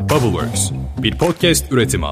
Bubbleworks, 0.00 0.70
bir 0.98 1.18
podcast 1.18 1.72
üretimi. 1.72 2.06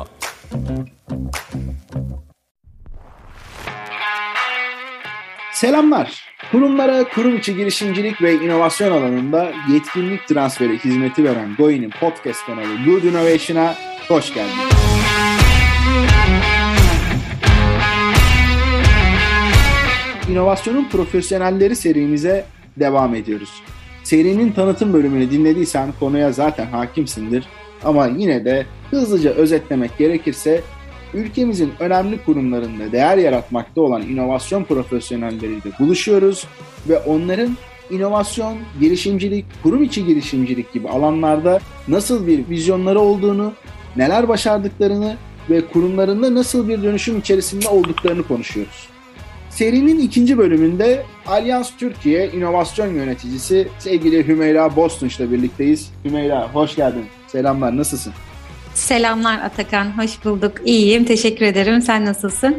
Selamlar. 5.53 6.29
Kurumlara 6.53 7.09
kurum 7.09 7.37
içi 7.37 7.57
girişimcilik 7.57 8.23
ve 8.23 8.35
inovasyon 8.35 8.93
alanında 8.93 9.53
yetkinlik 9.73 10.29
transferi 10.29 10.79
hizmeti 10.79 11.25
veren 11.25 11.55
Goin'in 11.59 11.91
podcast 11.91 12.47
kanalı 12.47 12.85
Good 12.85 13.03
Innovation'a 13.03 13.75
hoş 14.09 14.35
geldiniz. 14.35 14.73
İnovasyonun 20.31 20.89
profesyonelleri 20.89 21.77
serimize 21.77 22.45
devam 22.77 23.15
ediyoruz. 23.15 23.63
Serinin 24.05 24.53
tanıtım 24.53 24.93
bölümünü 24.93 25.31
dinlediysen 25.31 25.93
konuya 26.01 26.33
zaten 26.33 26.67
hakimsindir. 26.67 27.45
Ama 27.85 28.07
yine 28.07 28.45
de 28.45 28.67
hızlıca 28.91 29.31
özetlemek 29.31 29.99
gerekirse 29.99 30.63
ülkemizin 31.15 31.73
önemli 31.81 32.25
kurumlarında 32.25 32.93
değer 32.93 33.19
yaratmakta 33.19 33.81
olan 33.81 34.03
inovasyon 34.03 34.65
profesyonelleriyle 34.65 35.71
buluşuyoruz 35.81 36.47
ve 36.89 36.99
onların 36.99 37.57
inovasyon, 37.91 38.59
girişimcilik, 38.81 39.45
kurum 39.63 39.83
içi 39.83 40.07
girişimcilik 40.07 40.73
gibi 40.73 40.89
alanlarda 40.89 41.59
nasıl 41.89 42.27
bir 42.27 42.49
vizyonları 42.49 43.01
olduğunu, 43.01 43.53
neler 43.97 44.29
başardıklarını 44.29 45.17
ve 45.51 45.67
kurumlarında 45.67 46.35
nasıl 46.35 46.69
bir 46.69 46.83
dönüşüm 46.83 47.19
içerisinde 47.19 47.69
olduklarını 47.69 48.23
konuşuyoruz. 48.23 48.89
Serinin 49.51 49.99
ikinci 49.99 50.39
bölümünde 50.39 51.03
Alyans 51.27 51.77
Türkiye 51.77 52.31
İnovasyon 52.31 52.95
Yöneticisi 52.95 53.69
sevgili 53.79 54.29
Hümeyra 54.29 54.77
Bostunç 54.77 55.21
ile 55.21 55.31
birlikteyiz. 55.31 55.91
Hümeyra 56.05 56.49
hoş 56.53 56.77
geldin. 56.77 57.05
Selamlar, 57.33 57.77
nasılsın? 57.77 58.13
Selamlar 58.75 59.39
Atakan, 59.39 59.99
hoş 59.99 60.25
bulduk. 60.25 60.53
İyiyim, 60.65 61.05
teşekkür 61.05 61.47
ederim. 61.47 61.83
Sen 61.83 62.05
nasılsın? 62.05 62.57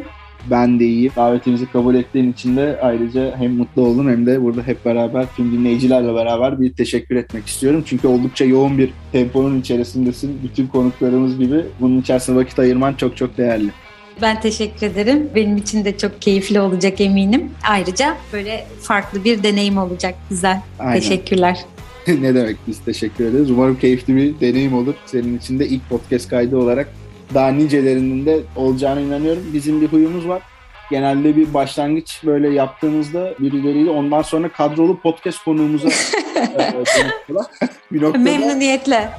Ben 0.50 0.80
de 0.80 0.84
iyiyim. 0.84 1.12
Davetimizi 1.16 1.66
kabul 1.72 1.94
ettiğin 1.94 2.32
için 2.32 2.56
de 2.56 2.78
ayrıca 2.82 3.36
hem 3.38 3.52
mutlu 3.52 3.82
oldum 3.82 4.10
hem 4.10 4.26
de 4.26 4.42
burada 4.42 4.62
hep 4.62 4.84
beraber 4.84 5.26
tüm 5.36 5.52
dinleyicilerle 5.52 6.14
beraber 6.14 6.60
bir 6.60 6.72
teşekkür 6.72 7.16
etmek 7.16 7.46
istiyorum. 7.46 7.84
Çünkü 7.86 8.08
oldukça 8.08 8.44
yoğun 8.44 8.78
bir 8.78 8.92
temponun 9.12 9.60
içerisindesin. 9.60 10.40
Bütün 10.42 10.66
konuklarımız 10.66 11.38
gibi 11.38 11.64
bunun 11.80 12.00
içerisinde 12.00 12.36
vakit 12.36 12.58
ayırman 12.58 12.94
çok 12.94 13.16
çok 13.16 13.38
değerli. 13.38 13.70
Ben 14.22 14.40
teşekkür 14.40 14.86
ederim. 14.86 15.30
Benim 15.34 15.56
için 15.56 15.84
de 15.84 15.98
çok 15.98 16.22
keyifli 16.22 16.60
olacak 16.60 17.00
eminim. 17.00 17.50
Ayrıca 17.68 18.16
böyle 18.32 18.66
farklı 18.82 19.24
bir 19.24 19.42
deneyim 19.42 19.78
olacak. 19.78 20.14
Güzel. 20.30 20.60
Aynen. 20.78 21.00
Teşekkürler. 21.00 21.58
ne 22.20 22.34
demek 22.34 22.56
biz 22.66 22.78
teşekkür 22.84 23.24
ederiz. 23.24 23.50
Umarım 23.50 23.78
keyifli 23.78 24.16
bir 24.16 24.40
deneyim 24.40 24.74
olur. 24.74 24.94
Senin 25.06 25.38
için 25.38 25.58
de 25.58 25.68
ilk 25.68 25.88
podcast 25.88 26.30
kaydı 26.30 26.56
olarak 26.56 26.88
daha 27.34 27.48
nicelerinin 27.48 28.26
de 28.26 28.40
olacağına 28.56 29.00
inanıyorum. 29.00 29.42
Bizim 29.52 29.80
bir 29.80 29.88
huyumuz 29.88 30.28
var. 30.28 30.42
Genelde 30.90 31.36
bir 31.36 31.54
başlangıç 31.54 32.20
böyle 32.24 32.48
yaptığımızda 32.48 33.34
birileriyle 33.40 33.90
ondan 33.90 34.22
sonra 34.22 34.48
kadrolu 34.48 35.00
podcast 35.00 35.44
konuğumuza 35.44 35.88
bir 37.92 38.02
noktada, 38.02 38.18
Memnuniyetle. 38.18 39.10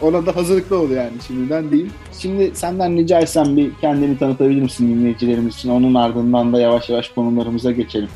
Ona 0.00 0.26
da 0.26 0.36
hazırlıklı 0.36 0.78
ol 0.78 0.90
yani 0.90 1.12
şimdiden 1.26 1.70
değil. 1.70 1.90
Şimdi 2.18 2.50
senden 2.54 2.96
rica 2.96 3.20
etsem 3.20 3.56
bir 3.56 3.70
kendini 3.80 4.18
tanıtabilir 4.18 4.62
misin 4.62 4.88
dinleyicilerimiz 4.88 5.54
için? 5.54 5.70
Onun 5.70 5.94
ardından 5.94 6.52
da 6.52 6.60
yavaş 6.60 6.88
yavaş 6.88 7.08
konularımıza 7.08 7.72
geçelim. 7.72 8.08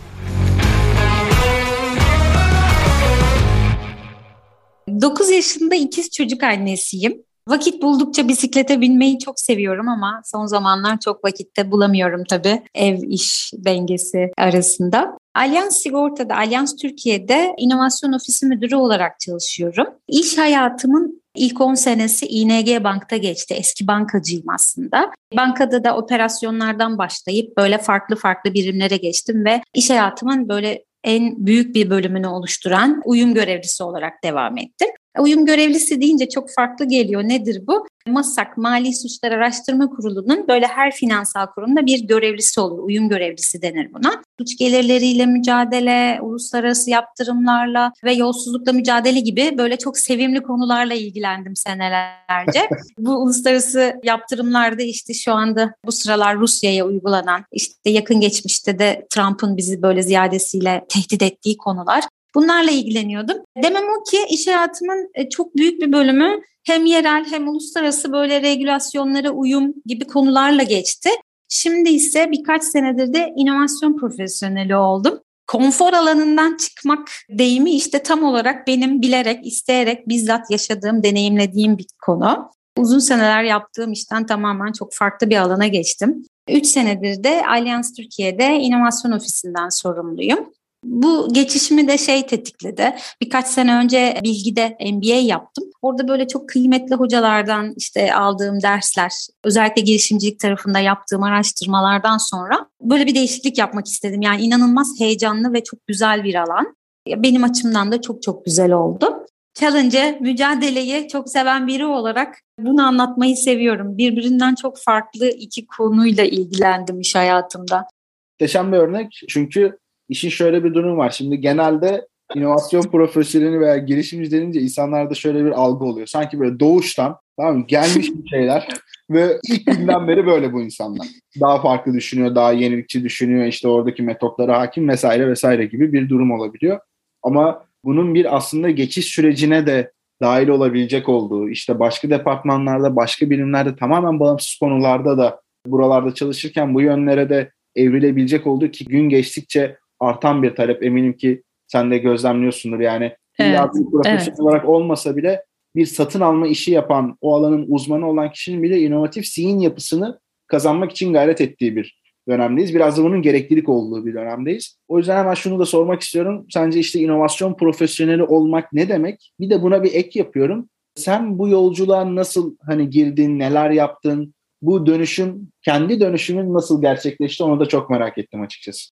9 5.00 5.30
yaşında 5.30 5.74
ikiz 5.74 6.10
çocuk 6.10 6.42
annesiyim. 6.42 7.22
Vakit 7.48 7.82
buldukça 7.82 8.28
bisiklete 8.28 8.80
binmeyi 8.80 9.18
çok 9.18 9.40
seviyorum 9.40 9.88
ama 9.88 10.20
son 10.24 10.46
zamanlar 10.46 11.00
çok 11.00 11.24
vakitte 11.24 11.70
bulamıyorum 11.70 12.24
tabii 12.28 12.62
ev 12.74 13.02
iş 13.02 13.52
dengesi 13.54 14.32
arasında. 14.38 15.18
Alyans 15.34 15.76
Sigorta'da, 15.76 16.36
Alyans 16.36 16.76
Türkiye'de 16.76 17.54
inovasyon 17.58 18.12
ofisi 18.12 18.46
müdürü 18.46 18.76
olarak 18.76 19.20
çalışıyorum. 19.20 19.86
İş 20.08 20.38
hayatımın 20.38 21.22
ilk 21.34 21.60
10 21.60 21.74
senesi 21.74 22.26
ING 22.26 22.84
Bank'ta 22.84 23.16
geçti. 23.16 23.54
Eski 23.54 23.86
bankacıyım 23.86 24.44
aslında. 24.48 25.10
Bankada 25.36 25.84
da 25.84 25.96
operasyonlardan 25.96 26.98
başlayıp 26.98 27.56
böyle 27.56 27.78
farklı 27.78 28.16
farklı 28.16 28.54
birimlere 28.54 28.96
geçtim 28.96 29.44
ve 29.44 29.62
iş 29.74 29.90
hayatımın 29.90 30.48
böyle 30.48 30.84
en 31.06 31.46
büyük 31.46 31.74
bir 31.74 31.90
bölümünü 31.90 32.26
oluşturan 32.26 33.02
uyum 33.04 33.34
görevlisi 33.34 33.82
olarak 33.82 34.12
devam 34.24 34.58
ettim. 34.58 34.88
Uyum 35.20 35.46
görevlisi 35.46 36.00
deyince 36.00 36.28
çok 36.28 36.50
farklı 36.50 36.84
geliyor. 36.88 37.22
Nedir 37.22 37.66
bu? 37.66 37.86
MASAK 38.06 38.56
Mali 38.56 38.94
Suçlar 38.94 39.32
Araştırma 39.32 39.90
Kurulu'nun 39.90 40.48
böyle 40.48 40.66
her 40.66 40.92
finansal 40.92 41.46
kurumda 41.46 41.86
bir 41.86 42.06
görevlisi 42.06 42.60
olur. 42.60 42.78
Uyum 42.78 43.08
görevlisi 43.08 43.62
denir 43.62 43.92
buna. 43.94 44.22
Suç 44.38 44.58
gelirleriyle 44.58 45.26
mücadele, 45.26 46.18
uluslararası 46.22 46.90
yaptırımlarla 46.90 47.92
ve 48.04 48.12
yolsuzlukla 48.12 48.72
mücadele 48.72 49.20
gibi 49.20 49.58
böyle 49.58 49.78
çok 49.78 49.98
sevimli 49.98 50.42
konularla 50.42 50.94
ilgilendim 50.94 51.56
senelerce. 51.56 52.68
bu 52.98 53.10
uluslararası 53.10 53.92
yaptırımlarda 54.04 54.82
işte 54.82 55.14
şu 55.14 55.32
anda 55.32 55.74
bu 55.86 55.92
sıralar 55.92 56.36
Rusya'ya 56.36 56.86
uygulanan 56.86 57.44
işte 57.52 57.90
yakın 57.90 58.20
geçmişte 58.20 58.78
de 58.78 59.06
Trump'ın 59.10 59.56
bizi 59.56 59.82
böyle 59.82 60.02
ziyadesiyle 60.02 60.84
tehdit 60.88 61.22
ettiği 61.22 61.56
konular. 61.56 62.04
Bunlarla 62.34 62.70
ilgileniyordum. 62.70 63.36
Demem 63.62 63.84
o 63.84 64.04
ki 64.10 64.18
iş 64.30 64.46
hayatımın 64.46 65.10
e, 65.14 65.28
çok 65.28 65.56
büyük 65.56 65.80
bir 65.80 65.92
bölümü 65.92 66.40
hem 66.66 66.86
yerel 66.86 67.24
hem 67.30 67.48
uluslararası 67.48 68.12
böyle 68.12 68.42
regülasyonlara 68.42 69.30
uyum 69.30 69.74
gibi 69.86 70.06
konularla 70.06 70.62
geçti. 70.62 71.10
Şimdi 71.48 71.90
ise 71.90 72.30
birkaç 72.32 72.64
senedir 72.64 73.12
de 73.12 73.32
inovasyon 73.36 73.96
profesyoneli 73.96 74.76
oldum. 74.76 75.20
Konfor 75.46 75.92
alanından 75.92 76.56
çıkmak 76.56 77.08
deyimi 77.30 77.70
işte 77.70 78.02
tam 78.02 78.22
olarak 78.22 78.66
benim 78.66 79.02
bilerek, 79.02 79.46
isteyerek, 79.46 80.08
bizzat 80.08 80.50
yaşadığım, 80.50 81.02
deneyimlediğim 81.02 81.78
bir 81.78 81.86
konu. 82.02 82.50
Uzun 82.78 82.98
seneler 82.98 83.42
yaptığım 83.42 83.92
işten 83.92 84.26
tamamen 84.26 84.72
çok 84.72 84.94
farklı 84.94 85.30
bir 85.30 85.36
alana 85.36 85.66
geçtim. 85.66 86.22
Üç 86.48 86.66
senedir 86.66 87.24
de 87.24 87.42
Allianz 87.46 87.92
Türkiye'de 87.92 88.54
inovasyon 88.56 89.12
ofisinden 89.12 89.68
sorumluyum. 89.68 90.52
Bu 90.86 91.28
geçişimi 91.32 91.88
de 91.88 91.98
şey 91.98 92.26
tetikledi. 92.26 92.96
Birkaç 93.22 93.46
sene 93.46 93.76
önce 93.76 94.20
Bilgi'de 94.24 94.76
MBA 94.92 95.14
yaptım. 95.14 95.64
Orada 95.82 96.08
böyle 96.08 96.28
çok 96.28 96.48
kıymetli 96.48 96.94
hocalardan 96.94 97.74
işte 97.76 98.14
aldığım 98.14 98.62
dersler, 98.62 99.12
özellikle 99.44 99.82
girişimcilik 99.82 100.40
tarafında 100.40 100.78
yaptığım 100.78 101.22
araştırmalardan 101.22 102.18
sonra 102.18 102.66
böyle 102.80 103.06
bir 103.06 103.14
değişiklik 103.14 103.58
yapmak 103.58 103.86
istedim. 103.86 104.22
Yani 104.22 104.42
inanılmaz 104.42 105.00
heyecanlı 105.00 105.52
ve 105.52 105.64
çok 105.64 105.86
güzel 105.86 106.24
bir 106.24 106.34
alan. 106.34 106.76
Benim 107.08 107.44
açımdan 107.44 107.92
da 107.92 108.00
çok 108.00 108.22
çok 108.22 108.44
güzel 108.44 108.72
oldu. 108.72 109.26
Challenge, 109.54 110.18
mücadeleyi 110.20 111.08
çok 111.08 111.30
seven 111.30 111.66
biri 111.66 111.86
olarak 111.86 112.38
bunu 112.60 112.86
anlatmayı 112.86 113.36
seviyorum. 113.36 113.98
Birbirinden 113.98 114.54
çok 114.54 114.78
farklı 114.78 115.28
iki 115.28 115.66
konuyla 115.66 116.24
ilgilendim 116.24 117.00
iş 117.00 117.14
hayatımda. 117.14 117.88
Muhteşem 118.32 118.72
bir 118.72 118.76
örnek 118.76 119.20
çünkü 119.28 119.78
işin 120.08 120.28
şöyle 120.28 120.64
bir 120.64 120.74
durum 120.74 120.98
var. 120.98 121.10
Şimdi 121.10 121.40
genelde 121.40 122.06
inovasyon 122.34 122.82
profesyoneli 122.82 123.60
veya 123.60 123.76
girişimci 123.76 124.30
denince 124.30 124.60
insanlarda 124.60 125.14
şöyle 125.14 125.44
bir 125.44 125.50
algı 125.50 125.84
oluyor. 125.84 126.06
Sanki 126.06 126.40
böyle 126.40 126.60
doğuştan 126.60 127.16
tamam 127.38 127.58
mı? 127.58 127.64
gelmiş 127.66 128.10
bir 128.10 128.28
şeyler 128.28 128.68
ve 129.10 129.38
ilk 129.50 129.66
günden 129.66 130.08
beri 130.08 130.26
böyle 130.26 130.52
bu 130.52 130.62
insanlar. 130.62 131.06
Daha 131.40 131.62
farklı 131.62 131.94
düşünüyor, 131.94 132.34
daha 132.34 132.52
yenilikçi 132.52 133.04
düşünüyor, 133.04 133.46
işte 133.46 133.68
oradaki 133.68 134.02
metotlara 134.02 134.60
hakim 134.60 134.88
vesaire 134.88 135.28
vesaire 135.28 135.66
gibi 135.66 135.92
bir 135.92 136.08
durum 136.08 136.30
olabiliyor. 136.30 136.80
Ama 137.22 137.66
bunun 137.84 138.14
bir 138.14 138.36
aslında 138.36 138.70
geçiş 138.70 139.06
sürecine 139.06 139.66
de 139.66 139.92
dahil 140.22 140.48
olabilecek 140.48 141.08
olduğu, 141.08 141.48
işte 141.48 141.78
başka 141.78 142.10
departmanlarda, 142.10 142.96
başka 142.96 143.30
birimlerde 143.30 143.76
tamamen 143.76 144.20
bağımsız 144.20 144.58
konularda 144.58 145.18
da 145.18 145.40
buralarda 145.66 146.14
çalışırken 146.14 146.74
bu 146.74 146.80
yönlere 146.80 147.30
de 147.30 147.52
evrilebilecek 147.76 148.46
olduğu 148.46 148.70
ki 148.70 148.84
gün 148.84 149.08
geçtikçe 149.08 149.76
artan 150.00 150.42
bir 150.42 150.54
talep 150.54 150.82
eminim 150.82 151.16
ki 151.16 151.42
sen 151.66 151.90
de 151.90 151.98
gözlemliyorsundur 151.98 152.80
yani. 152.80 153.16
Evet, 153.38 153.60
bir 153.74 153.90
profesyonel 153.90 154.28
evet. 154.28 154.40
olarak 154.40 154.68
olmasa 154.68 155.16
bile 155.16 155.44
bir 155.76 155.86
satın 155.86 156.20
alma 156.20 156.46
işi 156.46 156.70
yapan, 156.70 157.18
o 157.20 157.34
alanın 157.34 157.66
uzmanı 157.68 158.08
olan 158.08 158.32
kişinin 158.32 158.62
bile 158.62 158.80
inovatif 158.80 159.26
zihin 159.26 159.58
yapısını 159.58 160.20
kazanmak 160.46 160.90
için 160.90 161.12
gayret 161.12 161.40
ettiği 161.40 161.76
bir 161.76 162.00
dönemdeyiz. 162.28 162.74
Biraz 162.74 162.98
da 162.98 163.04
bunun 163.04 163.22
gereklilik 163.22 163.68
olduğu 163.68 164.06
bir 164.06 164.14
dönemdeyiz. 164.14 164.78
O 164.88 164.98
yüzden 164.98 165.16
hemen 165.16 165.34
şunu 165.34 165.58
da 165.58 165.66
sormak 165.66 166.02
istiyorum. 166.02 166.46
Sence 166.50 166.78
işte 166.78 167.00
inovasyon 167.00 167.54
profesyoneli 167.54 168.22
olmak 168.22 168.72
ne 168.72 168.88
demek? 168.88 169.32
Bir 169.40 169.50
de 169.50 169.62
buna 169.62 169.82
bir 169.82 169.94
ek 169.94 170.18
yapıyorum. 170.18 170.68
Sen 170.94 171.38
bu 171.38 171.48
yolculuğa 171.48 172.14
nasıl 172.14 172.56
hani 172.66 172.90
girdin, 172.90 173.38
neler 173.38 173.70
yaptın? 173.70 174.34
Bu 174.62 174.86
dönüşüm, 174.86 175.48
kendi 175.62 176.00
dönüşümün 176.00 176.54
nasıl 176.54 176.82
gerçekleşti 176.82 177.44
onu 177.44 177.60
da 177.60 177.66
çok 177.66 177.90
merak 177.90 178.18
ettim 178.18 178.40
açıkçası. 178.42 178.95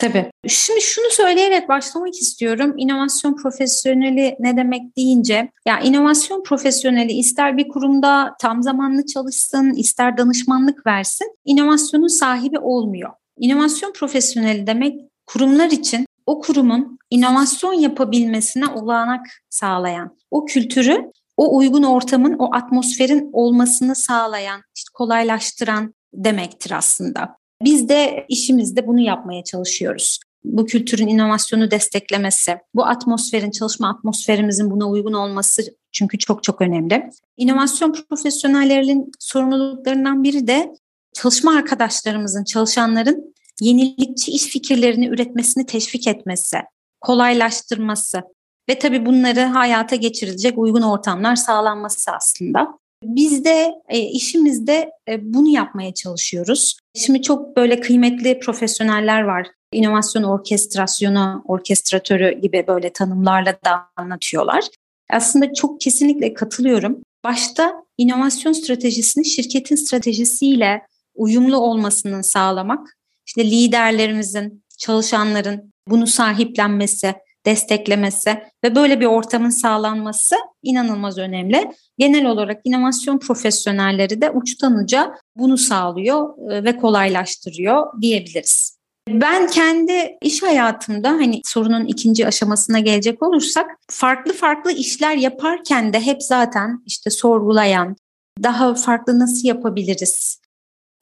Tabii. 0.00 0.30
Şimdi 0.48 0.80
şunu 0.80 1.10
söyleyerek 1.10 1.68
başlamak 1.68 2.14
istiyorum. 2.14 2.74
İnovasyon 2.76 3.36
profesyoneli 3.36 4.36
ne 4.40 4.56
demek 4.56 4.96
deyince, 4.96 5.50
ya 5.66 5.80
inovasyon 5.80 6.42
profesyoneli 6.42 7.12
ister 7.12 7.56
bir 7.56 7.68
kurumda 7.68 8.34
tam 8.40 8.62
zamanlı 8.62 9.06
çalışsın, 9.06 9.72
ister 9.72 10.18
danışmanlık 10.18 10.86
versin, 10.86 11.36
inovasyonun 11.44 12.08
sahibi 12.08 12.58
olmuyor. 12.58 13.10
İnovasyon 13.38 13.92
profesyoneli 13.92 14.66
demek 14.66 15.00
kurumlar 15.26 15.70
için 15.70 16.06
o 16.26 16.40
kurumun 16.40 16.98
inovasyon 17.10 17.72
yapabilmesine 17.72 18.66
olanak 18.66 19.26
sağlayan, 19.50 20.16
o 20.30 20.44
kültürü, 20.44 21.10
o 21.36 21.56
uygun 21.56 21.82
ortamın, 21.82 22.36
o 22.38 22.54
atmosferin 22.54 23.30
olmasını 23.32 23.94
sağlayan, 23.94 24.62
işte 24.76 24.90
kolaylaştıran 24.94 25.94
demektir 26.14 26.70
aslında. 26.70 27.39
Biz 27.62 27.88
de 27.88 28.26
işimizde 28.28 28.86
bunu 28.86 29.00
yapmaya 29.00 29.44
çalışıyoruz. 29.44 30.18
Bu 30.44 30.66
kültürün 30.66 31.08
inovasyonu 31.08 31.70
desteklemesi, 31.70 32.58
bu 32.74 32.86
atmosferin, 32.86 33.50
çalışma 33.50 33.90
atmosferimizin 33.90 34.70
buna 34.70 34.88
uygun 34.88 35.12
olması 35.12 35.62
çünkü 35.92 36.18
çok 36.18 36.44
çok 36.44 36.60
önemli. 36.60 37.10
İnovasyon 37.36 37.92
profesyonellerinin 37.92 39.10
sorumluluklarından 39.18 40.22
biri 40.24 40.46
de 40.46 40.72
çalışma 41.14 41.56
arkadaşlarımızın, 41.56 42.44
çalışanların 42.44 43.34
yenilikçi 43.60 44.32
iş 44.32 44.42
fikirlerini 44.42 45.06
üretmesini 45.06 45.66
teşvik 45.66 46.06
etmesi, 46.06 46.56
kolaylaştırması 47.00 48.22
ve 48.68 48.78
tabii 48.78 49.06
bunları 49.06 49.40
hayata 49.40 49.96
geçirilecek 49.96 50.58
uygun 50.58 50.82
ortamlar 50.82 51.36
sağlanması 51.36 52.10
aslında. 52.10 52.80
Biz 53.02 53.44
de 53.44 53.74
e, 53.88 53.98
işimizde 53.98 54.90
e, 55.08 55.34
bunu 55.34 55.48
yapmaya 55.48 55.94
çalışıyoruz. 55.94 56.76
Şimdi 56.94 57.22
çok 57.22 57.56
böyle 57.56 57.80
kıymetli 57.80 58.38
profesyoneller 58.38 59.22
var. 59.22 59.46
İnovasyon 59.72 60.22
orkestrasyonu, 60.22 61.42
orkestratörü 61.46 62.40
gibi 62.40 62.64
böyle 62.66 62.92
tanımlarla 62.92 63.52
da 63.64 63.80
anlatıyorlar. 63.96 64.64
Aslında 65.10 65.54
çok 65.54 65.80
kesinlikle 65.80 66.34
katılıyorum. 66.34 67.02
Başta 67.24 67.72
inovasyon 67.98 68.52
stratejisini 68.52 69.24
şirketin 69.24 69.76
stratejisiyle 69.76 70.82
uyumlu 71.14 71.56
olmasının 71.56 72.22
sağlamak, 72.22 72.96
işte 73.26 73.44
liderlerimizin, 73.44 74.64
çalışanların 74.78 75.72
bunu 75.88 76.06
sahiplenmesi, 76.06 77.14
desteklemesi 77.46 78.42
ve 78.64 78.74
böyle 78.74 79.00
bir 79.00 79.06
ortamın 79.06 79.50
sağlanması 79.50 80.36
inanılmaz 80.62 81.18
önemli. 81.18 81.70
Genel 81.98 82.26
olarak 82.26 82.60
inovasyon 82.64 83.18
profesyonelleri 83.18 84.20
de 84.20 84.30
uçtan 84.30 84.74
uca 84.74 85.14
bunu 85.36 85.58
sağlıyor 85.58 86.50
e, 86.52 86.64
ve 86.64 86.76
kolaylaştırıyor 86.76 88.02
diyebiliriz. 88.02 88.80
Ben 89.08 89.46
kendi 89.46 90.18
iş 90.22 90.42
hayatımda 90.42 91.08
hani 91.08 91.40
sorunun 91.44 91.84
ikinci 91.86 92.26
aşamasına 92.26 92.78
gelecek 92.78 93.22
olursak 93.22 93.70
farklı 93.90 94.32
farklı 94.32 94.72
işler 94.72 95.16
yaparken 95.16 95.92
de 95.92 96.00
hep 96.00 96.22
zaten 96.22 96.82
işte 96.86 97.10
sorgulayan, 97.10 97.96
daha 98.42 98.74
farklı 98.74 99.18
nasıl 99.18 99.48
yapabiliriz? 99.48 100.40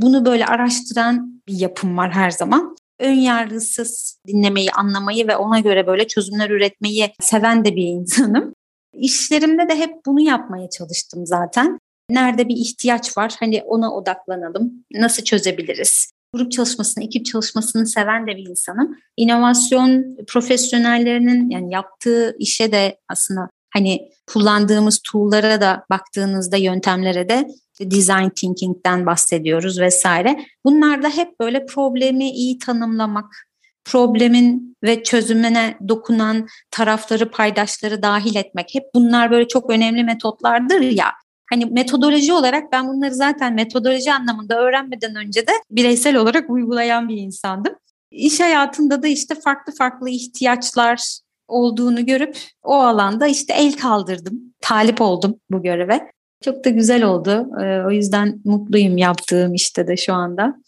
Bunu 0.01 0.27
böyle 0.27 0.47
araştıran 0.47 1.43
bir 1.49 1.61
yapım 1.61 1.97
var 1.97 2.13
her 2.13 2.31
zaman 2.31 2.77
ön 2.99 3.15
yargısız 3.15 4.21
dinlemeyi, 4.27 4.71
anlamayı 4.73 5.29
ve 5.29 5.37
ona 5.37 5.61
göre 5.61 5.87
böyle 5.87 6.07
çözümler 6.07 6.51
üretmeyi 6.51 7.15
seven 7.21 7.65
de 7.65 7.77
bir 7.77 7.87
insanım. 7.87 8.55
İşlerimde 8.93 9.69
de 9.69 9.79
hep 9.79 10.07
bunu 10.07 10.21
yapmaya 10.21 10.71
çalıştım 10.71 11.27
zaten. 11.27 11.79
Nerede 12.11 12.49
bir 12.49 12.57
ihtiyaç 12.57 13.19
var 13.19 13.37
hani 13.41 13.63
ona 13.63 13.95
odaklanalım. 13.95 14.73
Nasıl 14.93 15.25
çözebiliriz? 15.25 16.11
Grup 16.35 16.53
çalışmasını, 16.53 17.05
ekip 17.05 17.27
çalışmasını 17.27 17.87
seven 17.87 18.27
de 18.27 18.37
bir 18.37 18.49
insanım. 18.49 18.99
İnovasyon 19.17 20.17
profesyonellerinin 20.27 21.51
yani 21.51 21.75
yaptığı 21.75 22.37
işe 22.39 22.73
de 22.73 22.99
aslında 23.09 23.49
hani 23.75 24.11
kullandığımız 24.27 25.01
tool'lara 25.13 25.61
da 25.61 25.85
baktığınızda 25.91 26.57
yöntemlere 26.57 27.29
de 27.29 27.49
design 27.81 28.29
thinking'den 28.29 29.07
bahsediyoruz 29.07 29.81
vesaire. 29.81 30.47
Bunlar 30.65 31.03
da 31.03 31.09
hep 31.09 31.41
böyle 31.41 31.67
problemi 31.67 32.31
iyi 32.31 32.59
tanımlamak, 32.59 33.49
problemin 33.85 34.77
ve 34.83 35.03
çözümüne 35.03 35.79
dokunan 35.89 36.47
tarafları, 36.71 37.31
paydaşları 37.31 38.03
dahil 38.03 38.37
etmek. 38.37 38.75
Hep 38.75 38.85
bunlar 38.95 39.31
böyle 39.31 39.49
çok 39.49 39.71
önemli 39.71 40.05
metotlardır 40.05 40.81
ya. 40.81 41.07
Hani 41.51 41.67
metodoloji 41.67 42.33
olarak 42.33 42.73
ben 42.73 42.89
bunları 42.89 43.15
zaten 43.15 43.55
metodoloji 43.55 44.13
anlamında 44.13 44.61
öğrenmeden 44.61 45.17
önce 45.17 45.47
de 45.47 45.53
bireysel 45.71 46.17
olarak 46.17 46.51
uygulayan 46.51 47.09
bir 47.09 47.17
insandım. 47.17 47.75
İş 48.11 48.41
hayatında 48.41 49.03
da 49.03 49.07
işte 49.09 49.35
farklı 49.35 49.73
farklı 49.75 50.11
ihtiyaçlar 50.11 51.19
olduğunu 51.49 52.07
görüp 52.07 52.39
o 52.63 52.75
alanda 52.75 53.27
işte 53.27 53.55
el 53.55 53.73
kaldırdım. 53.73 54.41
Talip 54.61 55.01
oldum 55.01 55.41
bu 55.51 55.63
göreve. 55.63 56.11
Çok 56.45 56.65
da 56.65 56.71
güzel 56.71 57.05
oldu. 57.05 57.49
Ee, 57.63 57.83
o 57.87 57.91
yüzden 57.91 58.41
mutluyum 58.45 58.97
yaptığım 58.97 59.55
işte 59.55 59.87
de 59.87 59.97
şu 59.97 60.15
anda. 60.15 60.63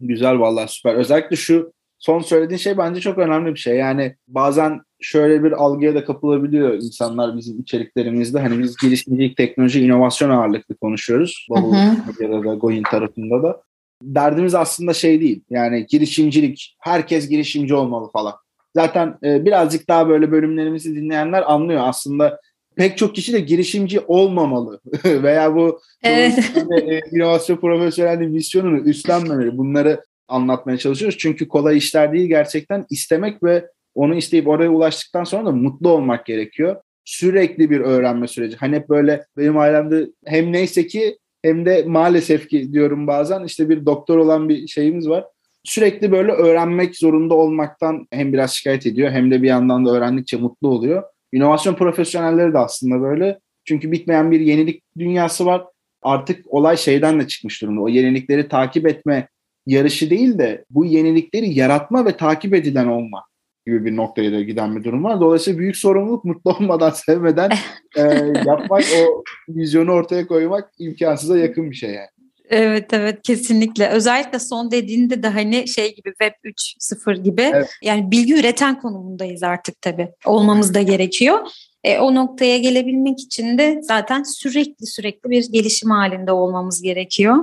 Güzel 0.00 0.38
vallahi 0.38 0.68
süper. 0.68 0.94
Özellikle 0.94 1.36
şu 1.36 1.72
son 1.98 2.20
söylediğin 2.20 2.58
şey 2.58 2.78
bence 2.78 3.00
çok 3.00 3.18
önemli 3.18 3.54
bir 3.54 3.58
şey. 3.58 3.76
Yani 3.76 4.16
bazen 4.28 4.80
şöyle 5.00 5.44
bir 5.44 5.52
algıya 5.52 5.94
da 5.94 6.04
kapılabiliyor 6.04 6.74
insanlar 6.74 7.36
bizim 7.36 7.60
içeriklerimizde. 7.60 8.40
Hani 8.40 8.58
biz 8.58 8.76
girişimcilik, 8.76 9.36
teknoloji, 9.36 9.84
inovasyon 9.84 10.30
ağırlıklı 10.30 10.74
konuşuyoruz. 10.76 11.46
Bavul 11.50 11.74
ya 12.20 12.30
da 12.30 12.54
Goyin 12.54 12.82
tarafında 12.82 13.42
da. 13.42 13.62
Derdimiz 14.02 14.54
aslında 14.54 14.94
şey 14.94 15.20
değil. 15.20 15.44
Yani 15.50 15.86
girişimcilik, 15.86 16.76
herkes 16.80 17.28
girişimci 17.28 17.74
olmalı 17.74 18.10
falan. 18.12 18.34
Zaten 18.76 19.18
e, 19.24 19.44
birazcık 19.44 19.88
daha 19.88 20.08
böyle 20.08 20.30
bölümlerimizi 20.30 20.96
dinleyenler 20.96 21.52
anlıyor 21.52 21.80
aslında 21.84 22.40
pek 22.76 22.98
çok 22.98 23.14
kişi 23.14 23.32
de 23.32 23.40
girişimci 23.40 24.00
olmamalı 24.00 24.80
veya 25.04 25.54
bu 25.54 25.80
evet. 26.02 26.52
e, 26.86 27.00
inovasyon 27.12 27.56
profesyonelliği 27.56 28.28
misyonunu 28.28 28.78
üstlenmemeli. 28.78 29.58
Bunları 29.58 30.00
anlatmaya 30.28 30.78
çalışıyoruz. 30.78 31.18
Çünkü 31.18 31.48
kolay 31.48 31.76
işler 31.76 32.12
değil 32.12 32.28
gerçekten 32.28 32.86
istemek 32.90 33.42
ve 33.42 33.66
onu 33.94 34.14
isteyip 34.14 34.48
oraya 34.48 34.70
ulaştıktan 34.70 35.24
sonra 35.24 35.46
da 35.46 35.50
mutlu 35.50 35.88
olmak 35.88 36.26
gerekiyor. 36.26 36.76
Sürekli 37.04 37.70
bir 37.70 37.80
öğrenme 37.80 38.28
süreci. 38.28 38.56
Hani 38.56 38.76
hep 38.76 38.88
böyle 38.88 39.24
benim 39.36 39.58
ailemde 39.58 40.06
hem 40.26 40.52
neyse 40.52 40.86
ki 40.86 41.18
hem 41.42 41.66
de 41.66 41.84
maalesef 41.86 42.48
ki 42.48 42.72
diyorum 42.72 43.06
bazen 43.06 43.44
işte 43.44 43.68
bir 43.68 43.86
doktor 43.86 44.18
olan 44.18 44.48
bir 44.48 44.66
şeyimiz 44.66 45.08
var. 45.08 45.24
Sürekli 45.64 46.12
böyle 46.12 46.32
öğrenmek 46.32 46.96
zorunda 46.96 47.34
olmaktan 47.34 48.06
hem 48.10 48.32
biraz 48.32 48.50
şikayet 48.50 48.86
ediyor 48.86 49.10
hem 49.10 49.30
de 49.30 49.42
bir 49.42 49.48
yandan 49.48 49.86
da 49.86 49.90
öğrendikçe 49.90 50.36
mutlu 50.36 50.68
oluyor. 50.68 51.02
İnovasyon 51.32 51.74
profesyonelleri 51.74 52.52
de 52.52 52.58
aslında 52.58 53.00
böyle. 53.00 53.38
Çünkü 53.64 53.92
bitmeyen 53.92 54.30
bir 54.30 54.40
yenilik 54.40 54.82
dünyası 54.98 55.46
var. 55.46 55.64
Artık 56.02 56.44
olay 56.48 56.76
şeyden 56.76 57.20
de 57.20 57.26
çıkmış 57.26 57.62
durumda. 57.62 57.80
O 57.80 57.88
yenilikleri 57.88 58.48
takip 58.48 58.86
etme 58.86 59.28
yarışı 59.66 60.10
değil 60.10 60.38
de 60.38 60.64
bu 60.70 60.84
yenilikleri 60.84 61.54
yaratma 61.54 62.06
ve 62.06 62.16
takip 62.16 62.54
edilen 62.54 62.86
olma 62.86 63.24
gibi 63.66 63.84
bir 63.84 63.96
noktaya 63.96 64.32
da 64.32 64.40
giden 64.40 64.76
bir 64.76 64.84
durum 64.84 65.04
var. 65.04 65.20
Dolayısıyla 65.20 65.58
büyük 65.58 65.76
sorumluluk 65.76 66.24
mutlu 66.24 66.50
olmadan, 66.50 66.90
sevmeden 66.94 67.50
e, 67.96 68.02
yapmak, 68.46 68.84
o 69.00 69.22
vizyonu 69.48 69.92
ortaya 69.92 70.26
koymak 70.26 70.70
imkansıza 70.78 71.38
yakın 71.38 71.70
bir 71.70 71.76
şey 71.76 71.90
yani. 71.90 72.21
Evet 72.52 72.92
evet 72.92 73.22
kesinlikle. 73.22 73.88
Özellikle 73.88 74.38
son 74.38 74.70
dediğinde 74.70 75.22
de 75.22 75.28
hani 75.28 75.68
şey 75.68 75.94
gibi 75.94 76.08
Web 76.08 76.32
3.0 76.44 77.22
gibi 77.22 77.42
evet. 77.42 77.70
yani 77.82 78.10
bilgi 78.10 78.34
üreten 78.40 78.80
konumundayız 78.80 79.42
artık 79.42 79.82
tabii. 79.82 80.08
Olmamız 80.26 80.74
da 80.74 80.82
gerekiyor. 80.82 81.38
E, 81.84 81.98
o 81.98 82.14
noktaya 82.14 82.58
gelebilmek 82.58 83.20
için 83.20 83.58
de 83.58 83.80
zaten 83.82 84.22
sürekli 84.22 84.86
sürekli 84.86 85.30
bir 85.30 85.52
gelişim 85.52 85.90
halinde 85.90 86.32
olmamız 86.32 86.82
gerekiyor. 86.82 87.36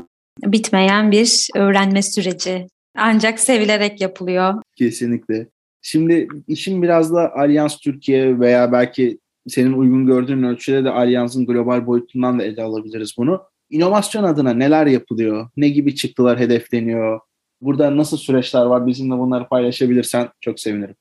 Bitmeyen 0.45 1.11
bir 1.11 1.47
öğrenme 1.55 2.01
süreci. 2.01 2.67
Ancak 2.97 3.39
sevilerek 3.39 4.01
yapılıyor. 4.01 4.53
Kesinlikle. 4.75 5.47
Şimdi 5.81 6.27
işin 6.47 6.81
biraz 6.81 7.13
da 7.13 7.35
Alyans 7.35 7.77
Türkiye 7.77 8.39
veya 8.39 8.71
belki 8.71 9.19
senin 9.47 9.73
uygun 9.73 10.05
gördüğün 10.05 10.43
ölçüde 10.43 10.83
de 10.83 10.89
Alyans'ın 10.89 11.45
global 11.45 11.87
boyutundan 11.87 12.39
da 12.39 12.43
ele 12.43 12.63
alabiliriz 12.63 13.13
bunu. 13.17 13.41
İnovasyon 13.69 14.23
adına 14.23 14.53
neler 14.53 14.85
yapılıyor? 14.85 15.49
Ne 15.57 15.69
gibi 15.69 15.95
çıktılar 15.95 16.39
hedefleniyor? 16.39 17.19
Burada 17.61 17.97
nasıl 17.97 18.17
süreçler 18.17 18.65
var? 18.65 18.87
Bizimle 18.87 19.17
bunları 19.17 19.47
paylaşabilirsen 19.47 20.29
çok 20.41 20.59
sevinirim. 20.59 20.95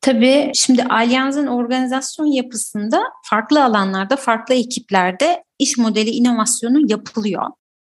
Tabii 0.00 0.50
şimdi 0.54 0.84
Alyans'ın 0.84 1.46
organizasyon 1.46 2.26
yapısında 2.26 3.02
farklı 3.24 3.64
alanlarda, 3.64 4.16
farklı 4.16 4.54
ekiplerde 4.54 5.44
iş 5.58 5.78
modeli 5.78 6.10
inovasyonu 6.10 6.90
yapılıyor. 6.90 7.42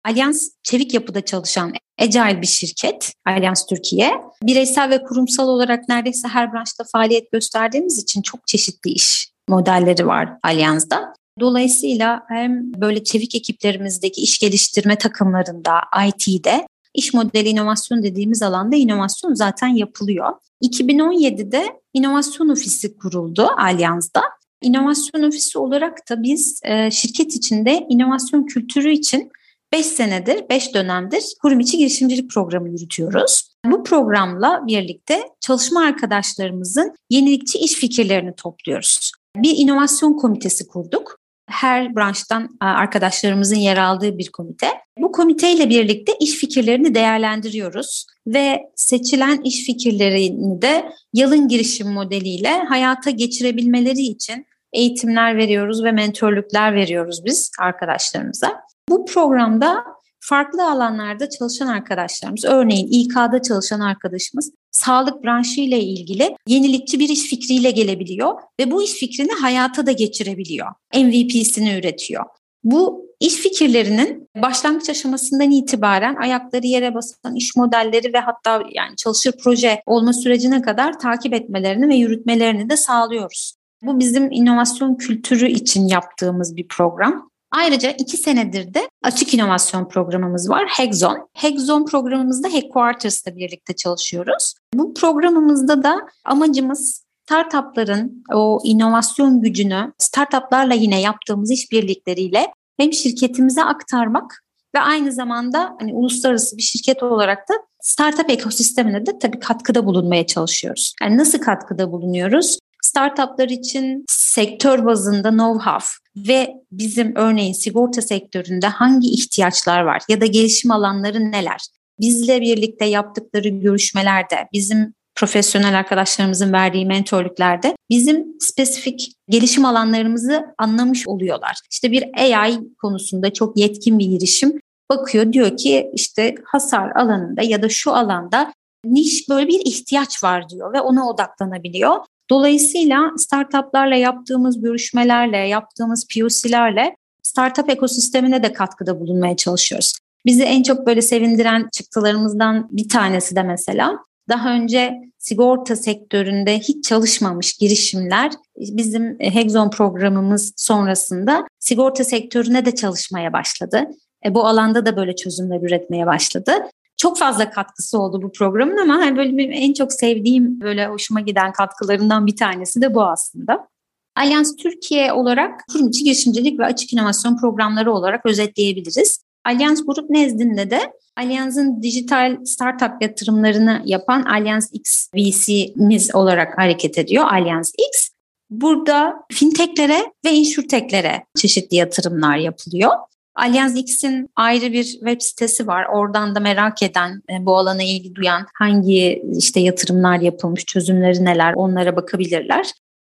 Alyans 0.04 0.50
çevik 0.62 0.94
yapıda 0.94 1.20
çalışan 1.20 1.72
Agile 2.00 2.42
bir 2.42 2.46
şirket, 2.46 3.12
Alyans 3.26 3.66
Türkiye. 3.66 4.12
Bireysel 4.42 4.90
ve 4.90 5.02
kurumsal 5.02 5.48
olarak 5.48 5.88
neredeyse 5.88 6.28
her 6.28 6.52
branşta 6.52 6.84
faaliyet 6.92 7.32
gösterdiğimiz 7.32 7.98
için 7.98 8.22
çok 8.22 8.46
çeşitli 8.46 8.90
iş 8.90 9.28
modelleri 9.48 10.06
var 10.06 10.28
Alyans'da. 10.42 11.14
Dolayısıyla 11.40 12.22
hem 12.28 12.72
böyle 12.80 13.04
çevik 13.04 13.34
ekiplerimizdeki 13.34 14.20
iş 14.20 14.38
geliştirme 14.38 14.98
takımlarında, 14.98 15.72
IT'de 16.08 16.66
iş 16.94 17.14
modeli 17.14 17.48
inovasyon 17.48 18.02
dediğimiz 18.02 18.42
alanda 18.42 18.76
inovasyon 18.76 19.34
zaten 19.34 19.68
yapılıyor. 19.68 20.32
2017'de 20.62 21.66
inovasyon 21.94 22.48
ofisi 22.48 22.96
kuruldu 22.96 23.46
Allianz'da. 23.58 24.22
İnovasyon 24.62 25.22
ofisi 25.22 25.58
olarak 25.58 26.10
da 26.10 26.22
biz 26.22 26.60
e, 26.64 26.90
şirket 26.90 27.34
içinde 27.34 27.86
inovasyon 27.88 28.46
kültürü 28.46 28.92
için 28.92 29.30
5 29.72 29.86
senedir, 29.86 30.48
5 30.50 30.74
dönemdir 30.74 31.24
kurum 31.42 31.60
içi 31.60 31.78
girişimcilik 31.78 32.30
programı 32.30 32.68
yürütüyoruz. 32.70 33.50
Bu 33.66 33.84
programla 33.84 34.62
birlikte 34.66 35.22
çalışma 35.40 35.80
arkadaşlarımızın 35.80 36.94
yenilikçi 37.10 37.58
iş 37.58 37.72
fikirlerini 37.72 38.34
topluyoruz. 38.36 39.12
Bir 39.36 39.56
inovasyon 39.56 40.12
komitesi 40.12 40.66
kurduk. 40.66 41.23
Her 41.46 41.96
branştan 41.96 42.44
e, 42.62 42.64
arkadaşlarımızın 42.64 43.56
yer 43.56 43.76
aldığı 43.76 44.18
bir 44.18 44.30
komite. 44.30 44.66
Bu 44.98 45.12
komiteyle 45.12 45.70
birlikte 45.70 46.12
iş 46.20 46.30
fikirlerini 46.30 46.94
değerlendiriyoruz 46.94 48.06
ve 48.26 48.60
seçilen 48.76 49.40
iş 49.44 49.66
fikirlerini 49.66 50.62
de 50.62 50.92
yalın 51.12 51.48
girişim 51.48 51.92
modeliyle 51.92 52.48
hayata 52.48 53.10
geçirebilmeleri 53.10 54.00
için 54.00 54.46
eğitimler 54.72 55.36
veriyoruz 55.36 55.84
ve 55.84 55.92
mentörlükler 55.92 56.74
veriyoruz 56.74 57.24
biz 57.24 57.50
arkadaşlarımıza. 57.60 58.52
Bu 58.88 59.04
programda 59.04 59.84
farklı 60.24 60.70
alanlarda 60.70 61.30
çalışan 61.30 61.66
arkadaşlarımız, 61.66 62.44
örneğin 62.44 62.88
İK'da 62.90 63.42
çalışan 63.42 63.80
arkadaşımız 63.80 64.50
sağlık 64.70 65.24
branşı 65.24 65.60
ile 65.60 65.80
ilgili 65.80 66.36
yenilikçi 66.48 67.00
bir 67.00 67.08
iş 67.08 67.20
fikriyle 67.20 67.70
gelebiliyor 67.70 68.34
ve 68.60 68.70
bu 68.70 68.82
iş 68.82 68.92
fikrini 68.92 69.32
hayata 69.32 69.86
da 69.86 69.92
geçirebiliyor. 69.92 70.66
MVP'sini 70.94 71.78
üretiyor. 71.78 72.24
Bu 72.64 73.06
iş 73.20 73.34
fikirlerinin 73.34 74.28
başlangıç 74.42 74.90
aşamasından 74.90 75.50
itibaren 75.50 76.14
ayakları 76.14 76.66
yere 76.66 76.94
basan 76.94 77.34
iş 77.34 77.56
modelleri 77.56 78.14
ve 78.14 78.18
hatta 78.18 78.62
yani 78.72 78.96
çalışır 78.96 79.34
proje 79.44 79.82
olma 79.86 80.12
sürecine 80.12 80.62
kadar 80.62 80.98
takip 80.98 81.34
etmelerini 81.34 81.88
ve 81.88 81.94
yürütmelerini 81.94 82.70
de 82.70 82.76
sağlıyoruz. 82.76 83.54
Bu 83.82 84.00
bizim 84.00 84.32
inovasyon 84.32 84.94
kültürü 84.94 85.50
için 85.50 85.88
yaptığımız 85.88 86.56
bir 86.56 86.68
program. 86.68 87.33
Ayrıca 87.56 87.90
iki 87.90 88.16
senedir 88.16 88.74
de 88.74 88.88
açık 89.02 89.34
inovasyon 89.34 89.88
programımız 89.88 90.50
var. 90.50 90.68
Hexon. 90.68 91.28
Hexon 91.32 91.86
programımızda 91.86 92.48
Headquarters'la 92.48 93.36
birlikte 93.36 93.76
çalışıyoruz. 93.76 94.54
Bu 94.74 94.94
programımızda 94.94 95.82
da 95.82 96.08
amacımız 96.24 97.04
startupların 97.26 98.24
o 98.34 98.60
inovasyon 98.64 99.42
gücünü 99.42 99.92
startuplarla 99.98 100.74
yine 100.74 101.00
yaptığımız 101.00 101.50
işbirlikleriyle 101.50 102.52
hem 102.76 102.92
şirketimize 102.92 103.64
aktarmak 103.64 104.44
ve 104.74 104.80
aynı 104.80 105.12
zamanda 105.12 105.76
hani 105.80 105.94
uluslararası 105.94 106.56
bir 106.56 106.62
şirket 106.62 107.02
olarak 107.02 107.48
da 107.48 107.54
startup 107.80 108.30
ekosistemine 108.30 109.06
de 109.06 109.18
tabii 109.18 109.38
katkıda 109.38 109.86
bulunmaya 109.86 110.26
çalışıyoruz. 110.26 110.94
Yani 111.02 111.18
nasıl 111.18 111.38
katkıda 111.38 111.92
bulunuyoruz? 111.92 112.58
Startuplar 112.84 113.48
için 113.48 114.04
sektör 114.08 114.84
bazında 114.84 115.28
know-how 115.28 115.84
ve 116.16 116.54
bizim 116.72 117.16
örneğin 117.16 117.52
sigorta 117.52 118.02
sektöründe 118.02 118.66
hangi 118.66 119.08
ihtiyaçlar 119.08 119.80
var 119.80 120.02
ya 120.08 120.20
da 120.20 120.26
gelişim 120.26 120.70
alanları 120.70 121.32
neler? 121.32 121.60
Bizle 122.00 122.40
birlikte 122.40 122.84
yaptıkları 122.84 123.48
görüşmelerde, 123.48 124.48
bizim 124.52 124.94
profesyonel 125.14 125.78
arkadaşlarımızın 125.78 126.52
verdiği 126.52 126.86
mentorluklarda 126.86 127.76
bizim 127.90 128.26
spesifik 128.40 129.12
gelişim 129.28 129.64
alanlarımızı 129.64 130.44
anlamış 130.58 131.08
oluyorlar. 131.08 131.58
İşte 131.70 131.90
bir 131.90 132.04
AI 132.18 132.58
konusunda 132.82 133.32
çok 133.32 133.56
yetkin 133.56 133.98
bir 133.98 134.06
girişim 134.06 134.60
bakıyor 134.90 135.32
diyor 135.32 135.56
ki 135.56 135.90
işte 135.94 136.34
hasar 136.44 136.90
alanında 136.90 137.42
ya 137.42 137.62
da 137.62 137.68
şu 137.68 137.92
alanda 137.92 138.52
niş 138.84 139.28
böyle 139.28 139.48
bir 139.48 139.60
ihtiyaç 139.64 140.24
var 140.24 140.48
diyor 140.48 140.72
ve 140.72 140.80
ona 140.80 141.08
odaklanabiliyor. 141.08 141.96
Dolayısıyla 142.30 143.10
startuplarla 143.16 143.96
yaptığımız 143.96 144.60
görüşmelerle, 144.60 145.36
yaptığımız 145.36 146.06
POC'lerle 146.14 146.96
startup 147.22 147.70
ekosistemine 147.70 148.42
de 148.42 148.52
katkıda 148.52 149.00
bulunmaya 149.00 149.36
çalışıyoruz. 149.36 149.98
Bizi 150.26 150.42
en 150.42 150.62
çok 150.62 150.86
böyle 150.86 151.02
sevindiren 151.02 151.68
çıktılarımızdan 151.72 152.68
bir 152.70 152.88
tanesi 152.88 153.36
de 153.36 153.42
mesela 153.42 153.98
daha 154.28 154.54
önce 154.54 154.94
sigorta 155.18 155.76
sektöründe 155.76 156.58
hiç 156.58 156.84
çalışmamış 156.84 157.52
girişimler 157.52 158.32
bizim 158.58 159.16
Hexon 159.20 159.70
programımız 159.70 160.52
sonrasında 160.56 161.46
sigorta 161.58 162.04
sektörüne 162.04 162.66
de 162.66 162.74
çalışmaya 162.74 163.32
başladı. 163.32 163.84
E, 164.26 164.34
bu 164.34 164.46
alanda 164.46 164.86
da 164.86 164.96
böyle 164.96 165.16
çözümler 165.16 165.60
üretmeye 165.60 166.06
başladı 166.06 166.52
çok 166.96 167.18
fazla 167.18 167.50
katkısı 167.50 167.98
oldu 167.98 168.22
bu 168.22 168.32
programın 168.32 168.76
ama 168.76 168.94
hani 168.94 169.16
böyle 169.16 169.36
benim 169.36 169.52
en 169.52 169.72
çok 169.72 169.92
sevdiğim 169.92 170.60
böyle 170.60 170.86
hoşuma 170.86 171.20
giden 171.20 171.52
katkılarından 171.52 172.26
bir 172.26 172.36
tanesi 172.36 172.82
de 172.82 172.94
bu 172.94 173.02
aslında. 173.02 173.68
Alyans 174.16 174.56
Türkiye 174.56 175.12
olarak 175.12 175.60
kurum 175.72 175.88
içi 175.88 176.04
girişimcilik 176.04 176.58
ve 176.58 176.64
açık 176.64 176.92
inovasyon 176.92 177.36
programları 177.36 177.92
olarak 177.92 178.26
özetleyebiliriz. 178.26 179.24
Alyans 179.44 179.82
Grup 179.86 180.10
nezdinde 180.10 180.70
de 180.70 180.92
Alyans'ın 181.16 181.82
dijital 181.82 182.44
startup 182.44 183.02
yatırımlarını 183.02 183.82
yapan 183.84 184.22
Alyans 184.22 184.70
X 184.72 185.08
VC'miz 185.14 186.14
olarak 186.14 186.58
hareket 186.58 186.98
ediyor. 186.98 187.24
Alyans 187.24 187.72
X. 187.90 188.08
Burada 188.50 189.14
fintechlere 189.32 190.12
ve 190.24 190.32
insurtechlere 190.32 191.24
çeşitli 191.36 191.76
yatırımlar 191.76 192.36
yapılıyor. 192.36 192.92
Allianz 193.36 193.76
X'in 193.76 194.30
ayrı 194.36 194.72
bir 194.72 194.84
web 194.84 195.20
sitesi 195.20 195.66
var. 195.66 195.86
Oradan 195.92 196.34
da 196.34 196.40
merak 196.40 196.82
eden, 196.82 197.22
e, 197.30 197.46
bu 197.46 197.56
alana 197.56 197.82
ilgi 197.82 198.14
duyan 198.14 198.46
hangi 198.54 199.22
işte 199.38 199.60
yatırımlar 199.60 200.20
yapılmış, 200.20 200.64
çözümleri 200.64 201.24
neler 201.24 201.52
onlara 201.54 201.96
bakabilirler. 201.96 202.72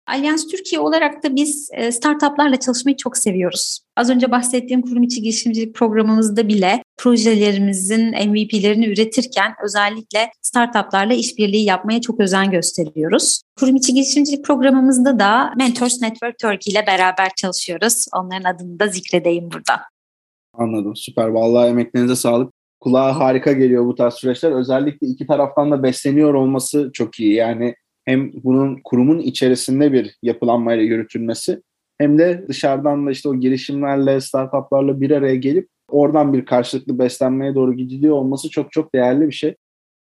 Allianz 0.06 0.47
Türkiye 0.47 0.80
olarak 0.80 1.23
da 1.23 1.37
biz 1.37 1.71
e, 1.73 1.92
startuplarla 1.92 2.56
çalışmayı 2.56 2.97
çok 2.97 3.16
seviyoruz. 3.16 3.80
Az 3.97 4.11
önce 4.11 4.30
bahsettiğim 4.30 4.83
kurum 4.83 5.02
içi 5.02 5.23
girişimcilik 5.23 5.75
programımızda 5.75 6.49
bile 6.49 6.83
projelerimizin 6.97 8.11
MVP'lerini 8.11 8.87
üretirken 8.87 9.54
özellikle 9.64 10.30
startuplarla 10.42 11.14
işbirliği 11.14 11.64
yapmaya 11.64 12.00
çok 12.00 12.21
özen 12.21 12.50
gösteriyoruz. 12.50 13.42
Kurum 13.59 13.76
içi 13.76 13.94
girişimcilik 13.94 14.44
programımızda 14.44 15.18
da 15.18 15.52
Mentors 15.56 16.00
Network 16.02 16.38
Turkey 16.38 16.73
ile 16.73 16.87
beraber 16.87 17.30
çalışıyoruz. 17.37 18.06
Onların 18.12 18.54
adını 18.54 18.80
da 18.80 18.87
zikredeyim 18.87 19.50
burada. 19.50 19.94
Anladım. 20.58 20.96
Süper. 20.96 21.28
Vallahi 21.28 21.68
emeklerinize 21.68 22.16
sağlık. 22.16 22.52
Kulağa 22.80 23.20
harika 23.20 23.52
geliyor 23.52 23.87
bu 23.87 23.94
tarz 23.94 24.14
süreçler. 24.14 24.52
Özellikle 24.52 25.06
iki 25.06 25.26
taraftan 25.26 25.70
da 25.70 25.82
besleniyor 25.82 26.34
olması 26.34 26.90
çok 26.92 27.20
iyi. 27.20 27.34
Yani 27.34 27.75
hem 28.04 28.30
bunun 28.44 28.80
kurumun 28.84 29.18
içerisinde 29.18 29.92
bir 29.92 30.16
yapılanmayla 30.23 30.84
yürütülmesi 30.84 31.62
hem 31.99 32.18
de 32.18 32.44
dışarıdan 32.49 33.06
da 33.06 33.11
işte 33.11 33.28
o 33.28 33.34
girişimlerle, 33.34 34.20
startuplarla 34.20 35.00
bir 35.00 35.11
araya 35.11 35.37
gelip 35.37 35.68
oradan 35.88 36.32
bir 36.32 36.44
karşılıklı 36.44 36.99
beslenmeye 36.99 37.54
doğru 37.54 37.75
gidiliyor 37.76 38.16
olması 38.16 38.50
çok 38.50 38.73
çok 38.73 38.94
değerli 38.94 39.26
bir 39.26 39.32
şey 39.32 39.54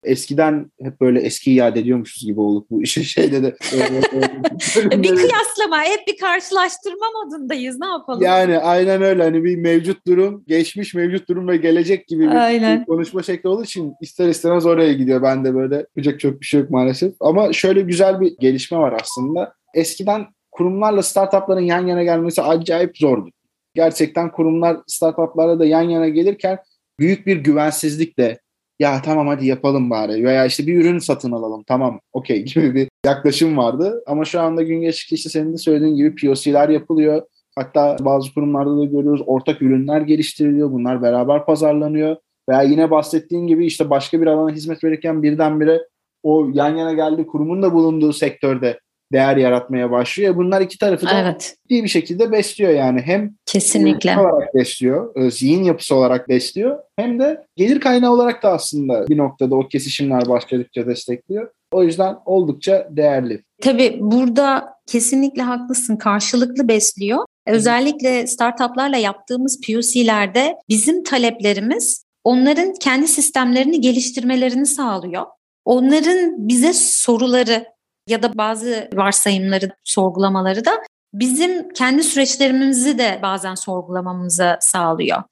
eskiden 0.04 0.72
hep 0.82 1.02
böyle 1.02 1.20
eski 1.20 1.52
iade 1.52 1.80
ediyormuşuz 1.80 2.26
gibi 2.26 2.40
olduk 2.40 2.70
bu 2.70 2.84
işin 2.84 3.02
şeyde 3.02 3.44
de. 3.44 3.56
bir 5.04 5.16
kıyaslama, 5.16 5.84
hep 5.84 6.08
bir 6.08 6.18
karşılaştırma 6.18 7.06
modundayız. 7.24 7.80
Ne 7.80 7.88
yapalım? 7.88 8.22
Yani 8.22 8.58
aynen 8.58 9.02
öyle. 9.02 9.24
Hani 9.24 9.44
bir 9.44 9.58
mevcut 9.58 10.08
durum, 10.08 10.44
geçmiş 10.48 10.94
mevcut 10.94 11.30
durum 11.30 11.48
ve 11.48 11.58
gelecek 11.58 12.08
gibi 12.08 12.24
bir, 12.24 12.46
aynen. 12.46 12.86
konuşma 12.86 13.24
şekli 13.24 13.50
olduğu 13.50 13.64
için 13.64 13.94
ister 14.02 14.28
istemez 14.28 14.66
oraya 14.66 14.94
gidiyor. 14.94 15.22
Ben 15.22 15.46
de 15.46 15.56
böyle 15.56 15.76
yapacak 15.76 16.20
çok 16.20 16.42
bir 16.42 16.46
şey 16.46 16.60
yok 16.62 16.70
maalesef. 16.70 17.14
Ama 17.20 17.54
şöyle 17.54 17.82
güzel 17.82 18.22
bir 18.22 18.38
gelişme 18.40 18.78
var 18.78 18.98
aslında. 19.02 19.54
Eskiden 19.74 20.28
kurumlarla 20.52 21.04
startupların 21.04 21.62
yan 21.62 21.88
yana 21.88 22.04
gelmesi 22.04 22.42
acayip 22.42 22.98
zordu. 22.98 23.30
Gerçekten 23.76 24.32
kurumlar 24.32 24.78
startuplarla 24.88 25.60
da 25.60 25.66
yan 25.66 25.82
yana 25.82 26.08
gelirken 26.10 26.60
büyük 27.00 27.28
bir 27.28 27.38
güvensizlikle 27.38 28.40
ya 28.82 29.02
tamam 29.02 29.28
hadi 29.28 29.48
yapalım 29.48 29.90
bari 29.90 30.24
veya 30.24 30.46
işte 30.46 30.68
bir 30.68 30.80
ürün 30.82 31.00
satın 31.00 31.32
alalım 31.32 31.64
tamam 31.68 32.00
okey 32.14 32.46
gibi 32.46 32.76
bir 32.76 32.88
yaklaşım 33.06 33.58
vardı. 33.58 34.04
Ama 34.08 34.26
şu 34.26 34.42
anda 34.42 34.64
gün 34.64 34.82
geçtikçe 34.82 35.16
işte 35.16 35.30
senin 35.30 35.54
de 35.54 35.58
söylediğin 35.58 35.96
gibi 35.96 36.16
POC'ler 36.16 36.70
yapılıyor. 36.70 37.22
Hatta 37.56 37.98
bazı 38.02 38.34
kurumlarda 38.34 38.78
da 38.78 38.86
görüyoruz 38.86 39.22
ortak 39.26 39.62
ürünler 39.62 40.02
geliştiriliyor. 40.02 40.72
Bunlar 40.72 41.02
beraber 41.02 41.46
pazarlanıyor. 41.46 42.16
Veya 42.50 42.62
yine 42.62 42.92
bahsettiğin 42.92 43.48
gibi 43.48 43.66
işte 43.66 43.90
başka 43.90 44.22
bir 44.22 44.28
alana 44.28 44.52
hizmet 44.52 44.84
verirken 44.84 45.24
birdenbire 45.24 45.82
o 46.24 46.50
yan 46.54 46.76
yana 46.76 46.94
geldiği 46.94 47.28
kurumun 47.28 47.64
da 47.64 47.74
bulunduğu 47.74 48.14
sektörde 48.14 48.80
değer 49.12 49.38
yaratmaya 49.38 49.92
başlıyor. 49.92 50.36
Bunlar 50.36 50.62
iki 50.62 50.78
tarafı 50.78 51.06
da 51.06 51.22
evet. 51.22 51.58
ciddi 51.64 51.84
bir 51.84 51.90
şekilde 51.90 52.32
besliyor 52.32 52.72
yani. 52.72 53.02
Hem 53.02 53.34
kesinlikle 53.46 54.18
olarak 54.18 54.56
besliyor, 54.56 55.16
e, 55.16 55.32
zihin 55.32 55.64
yapısı 55.64 55.96
olarak 55.96 56.30
besliyor. 56.30 56.80
Hem 56.96 57.20
de 57.20 57.46
gelir 57.56 57.80
kaynağı 57.80 58.12
olarak 58.12 58.44
da 58.44 58.52
aslında 58.52 59.08
bir 59.08 59.18
noktada 59.18 59.56
o 59.56 59.68
kesişimler 59.68 60.30
başladıkça 60.30 60.88
destekliyor. 60.88 61.50
O 61.72 61.84
yüzden 61.84 62.16
oldukça 62.26 62.88
değerli. 62.92 63.44
Tabii 63.62 63.98
burada 64.00 64.74
kesinlikle 64.88 65.42
haklısın. 65.42 65.96
Karşılıklı 65.96 66.68
besliyor. 66.68 67.26
Özellikle 67.48 68.28
startuplarla 68.28 68.98
yaptığımız 68.98 69.62
POC'lerde 69.68 70.56
bizim 70.70 71.04
taleplerimiz 71.04 72.04
onların 72.24 72.74
kendi 72.74 73.08
sistemlerini 73.08 73.82
geliştirmelerini 73.82 74.66
sağlıyor. 74.66 75.26
Onların 75.66 76.48
bize 76.48 76.74
soruları 76.74 77.66
ya 78.12 78.24
da 78.24 78.38
bazı 78.38 78.90
varsayımları, 78.94 79.70
sorgulamaları 79.84 80.66
da 80.66 80.72
bizim 81.14 81.70
kendi 81.70 82.04
süreçlerimizi 82.04 82.98
de 82.98 83.20
bazen 83.22 83.56
sorgulamamızı 83.56 84.58
sağlıyor. 84.62 85.24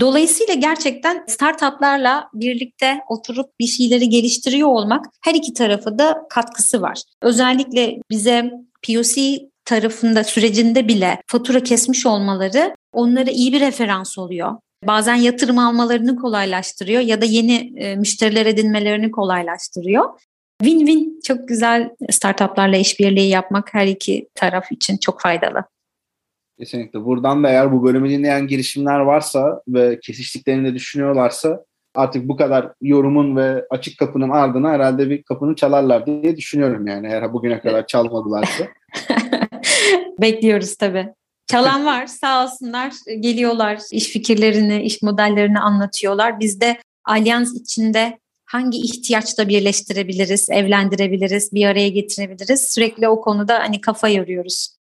Dolayısıyla 0.00 0.54
gerçekten 0.54 1.24
startuplarla 1.26 2.28
birlikte 2.34 3.00
oturup 3.08 3.50
bir 3.60 3.66
şeyleri 3.66 4.08
geliştiriyor 4.08 4.68
olmak 4.68 5.06
her 5.24 5.34
iki 5.34 5.54
tarafı 5.54 5.98
da 5.98 6.22
katkısı 6.30 6.82
var. 6.82 7.02
Özellikle 7.22 7.96
bize 8.10 8.50
POC 8.86 9.38
tarafında 9.64 10.24
sürecinde 10.24 10.88
bile 10.88 11.22
fatura 11.26 11.62
kesmiş 11.62 12.06
olmaları 12.06 12.74
onlara 12.92 13.30
iyi 13.30 13.52
bir 13.52 13.60
referans 13.60 14.18
oluyor. 14.18 14.56
Bazen 14.86 15.14
yatırım 15.14 15.58
almalarını 15.58 16.16
kolaylaştırıyor 16.16 17.00
ya 17.00 17.20
da 17.20 17.24
yeni 17.24 17.72
e, 17.76 17.96
müşteriler 17.96 18.46
edinmelerini 18.46 19.10
kolaylaştırıyor. 19.10 20.04
Win-win 20.62 21.22
çok 21.24 21.48
güzel 21.48 21.90
startuplarla 22.10 22.76
işbirliği 22.76 23.28
yapmak 23.28 23.74
her 23.74 23.86
iki 23.86 24.28
taraf 24.34 24.72
için 24.72 24.96
çok 24.96 25.20
faydalı. 25.20 25.64
Kesinlikle. 26.58 27.04
Buradan 27.04 27.44
da 27.44 27.50
eğer 27.50 27.72
bu 27.72 27.84
bölümü 27.84 28.10
dinleyen 28.10 28.46
girişimler 28.46 29.00
varsa 29.00 29.62
ve 29.68 30.00
kesiştiklerini 30.00 30.68
de 30.68 30.74
düşünüyorlarsa 30.74 31.64
artık 31.94 32.28
bu 32.28 32.36
kadar 32.36 32.72
yorumun 32.80 33.36
ve 33.36 33.66
açık 33.70 33.98
kapının 33.98 34.30
ardına 34.30 34.70
herhalde 34.70 35.10
bir 35.10 35.22
kapını 35.22 35.54
çalarlar 35.54 36.06
diye 36.06 36.36
düşünüyorum 36.36 36.86
yani 36.86 37.06
eğer 37.06 37.32
bugüne 37.32 37.60
kadar 37.60 37.86
çalmadılarsa. 37.86 38.64
Bekliyoruz 40.20 40.76
tabii. 40.76 41.08
Çalan 41.46 41.86
var 41.86 42.06
sağ 42.06 42.44
olsunlar 42.44 42.92
geliyorlar 43.20 43.78
iş 43.92 44.08
fikirlerini, 44.08 44.82
iş 44.82 45.02
modellerini 45.02 45.58
anlatıyorlar. 45.58 46.40
Biz 46.40 46.60
de 46.60 46.76
alyans 47.04 47.54
içinde 47.54 48.18
hangi 48.50 48.78
ihtiyaçla 48.78 49.48
birleştirebiliriz, 49.48 50.50
evlendirebiliriz, 50.50 51.52
bir 51.52 51.66
araya 51.66 51.88
getirebiliriz. 51.88 52.60
Sürekli 52.60 53.08
o 53.08 53.20
konuda 53.20 53.58
hani 53.58 53.80
kafa 53.80 54.08
yoruyoruz. 54.08 54.76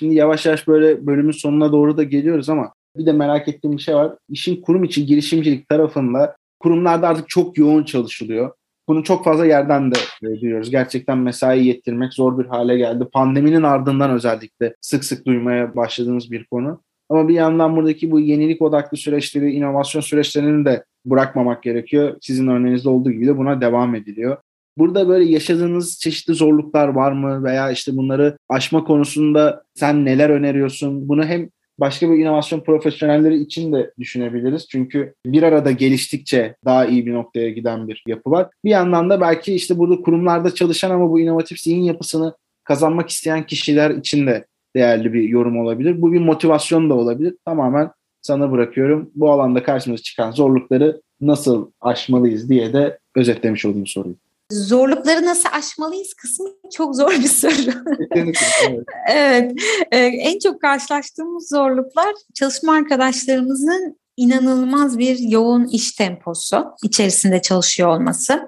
Şimdi 0.00 0.14
yavaş 0.14 0.46
yavaş 0.46 0.68
böyle 0.68 1.06
bölümün 1.06 1.32
sonuna 1.32 1.72
doğru 1.72 1.96
da 1.96 2.02
geliyoruz 2.02 2.48
ama 2.48 2.72
bir 2.96 3.06
de 3.06 3.12
merak 3.12 3.48
ettiğim 3.48 3.76
bir 3.76 3.82
şey 3.82 3.94
var. 3.94 4.12
İşin 4.28 4.60
kurum 4.60 4.84
için 4.84 5.06
girişimcilik 5.06 5.68
tarafında 5.68 6.36
kurumlarda 6.58 7.08
artık 7.08 7.28
çok 7.28 7.58
yoğun 7.58 7.84
çalışılıyor. 7.84 8.52
Bunu 8.88 9.04
çok 9.04 9.24
fazla 9.24 9.46
yerden 9.46 9.92
de 9.92 9.96
duyuyoruz. 10.22 10.70
Gerçekten 10.70 11.18
mesai 11.18 11.66
yettirmek 11.66 12.14
zor 12.14 12.38
bir 12.38 12.44
hale 12.44 12.76
geldi. 12.76 13.04
Pandeminin 13.12 13.62
ardından 13.62 14.10
özellikle 14.10 14.74
sık 14.80 15.04
sık 15.04 15.26
duymaya 15.26 15.76
başladığımız 15.76 16.30
bir 16.30 16.44
konu. 16.44 16.82
Ama 17.08 17.28
bir 17.28 17.34
yandan 17.34 17.76
buradaki 17.76 18.10
bu 18.10 18.20
yenilik 18.20 18.62
odaklı 18.62 18.96
süreçleri, 18.96 19.52
inovasyon 19.52 20.02
süreçlerini 20.02 20.64
de 20.64 20.84
bırakmamak 21.06 21.62
gerekiyor. 21.62 22.16
Sizin 22.20 22.46
örneğinizde 22.46 22.88
olduğu 22.88 23.10
gibi 23.10 23.26
de 23.26 23.36
buna 23.36 23.60
devam 23.60 23.94
ediliyor. 23.94 24.36
Burada 24.78 25.08
böyle 25.08 25.24
yaşadığınız 25.24 25.98
çeşitli 25.98 26.34
zorluklar 26.34 26.88
var 26.88 27.12
mı 27.12 27.44
veya 27.44 27.70
işte 27.70 27.96
bunları 27.96 28.38
aşma 28.48 28.84
konusunda 28.84 29.62
sen 29.74 30.04
neler 30.04 30.30
öneriyorsun? 30.30 31.08
Bunu 31.08 31.24
hem 31.24 31.48
başka 31.80 32.10
bir 32.10 32.18
inovasyon 32.18 32.60
profesyonelleri 32.60 33.36
için 33.36 33.72
de 33.72 33.92
düşünebiliriz. 33.98 34.66
Çünkü 34.68 35.14
bir 35.26 35.42
arada 35.42 35.70
geliştikçe 35.70 36.56
daha 36.64 36.86
iyi 36.86 37.06
bir 37.06 37.14
noktaya 37.14 37.50
giden 37.50 37.88
bir 37.88 38.02
yapı 38.06 38.30
var. 38.30 38.48
Bir 38.64 38.70
yandan 38.70 39.10
da 39.10 39.20
belki 39.20 39.54
işte 39.54 39.78
burada 39.78 40.02
kurumlarda 40.02 40.54
çalışan 40.54 40.90
ama 40.90 41.10
bu 41.10 41.20
inovatif 41.20 41.60
zihin 41.60 41.82
yapısını 41.82 42.34
kazanmak 42.64 43.10
isteyen 43.10 43.46
kişiler 43.46 43.90
için 43.90 44.26
de 44.26 44.46
değerli 44.76 45.12
bir 45.12 45.22
yorum 45.22 45.58
olabilir. 45.58 46.02
Bu 46.02 46.12
bir 46.12 46.20
motivasyon 46.20 46.90
da 46.90 46.94
olabilir. 46.94 47.36
Tamamen 47.44 47.90
sana 48.22 48.52
bırakıyorum. 48.52 49.10
Bu 49.14 49.30
alanda 49.30 49.62
karşımıza 49.62 50.02
çıkan 50.02 50.30
zorlukları 50.30 51.02
nasıl 51.20 51.70
aşmalıyız 51.80 52.48
diye 52.48 52.72
de 52.72 52.98
özetlemiş 53.16 53.64
olayım 53.64 53.86
soruyu. 53.86 54.16
Zorlukları 54.52 55.24
nasıl 55.24 55.48
aşmalıyız 55.52 56.14
kısmı 56.14 56.48
çok 56.72 56.96
zor 56.96 57.10
bir 57.10 57.28
soru. 57.28 57.72
evet. 58.10 58.36
evet. 59.10 59.52
Ee, 59.92 59.98
en 59.98 60.38
çok 60.38 60.60
karşılaştığımız 60.60 61.48
zorluklar 61.48 62.14
çalışma 62.34 62.72
arkadaşlarımızın 62.72 64.00
inanılmaz 64.16 64.98
bir 64.98 65.18
yoğun 65.18 65.66
iş 65.66 65.92
temposu 65.92 66.66
içerisinde 66.84 67.42
çalışıyor 67.42 67.88
olması. 67.88 68.40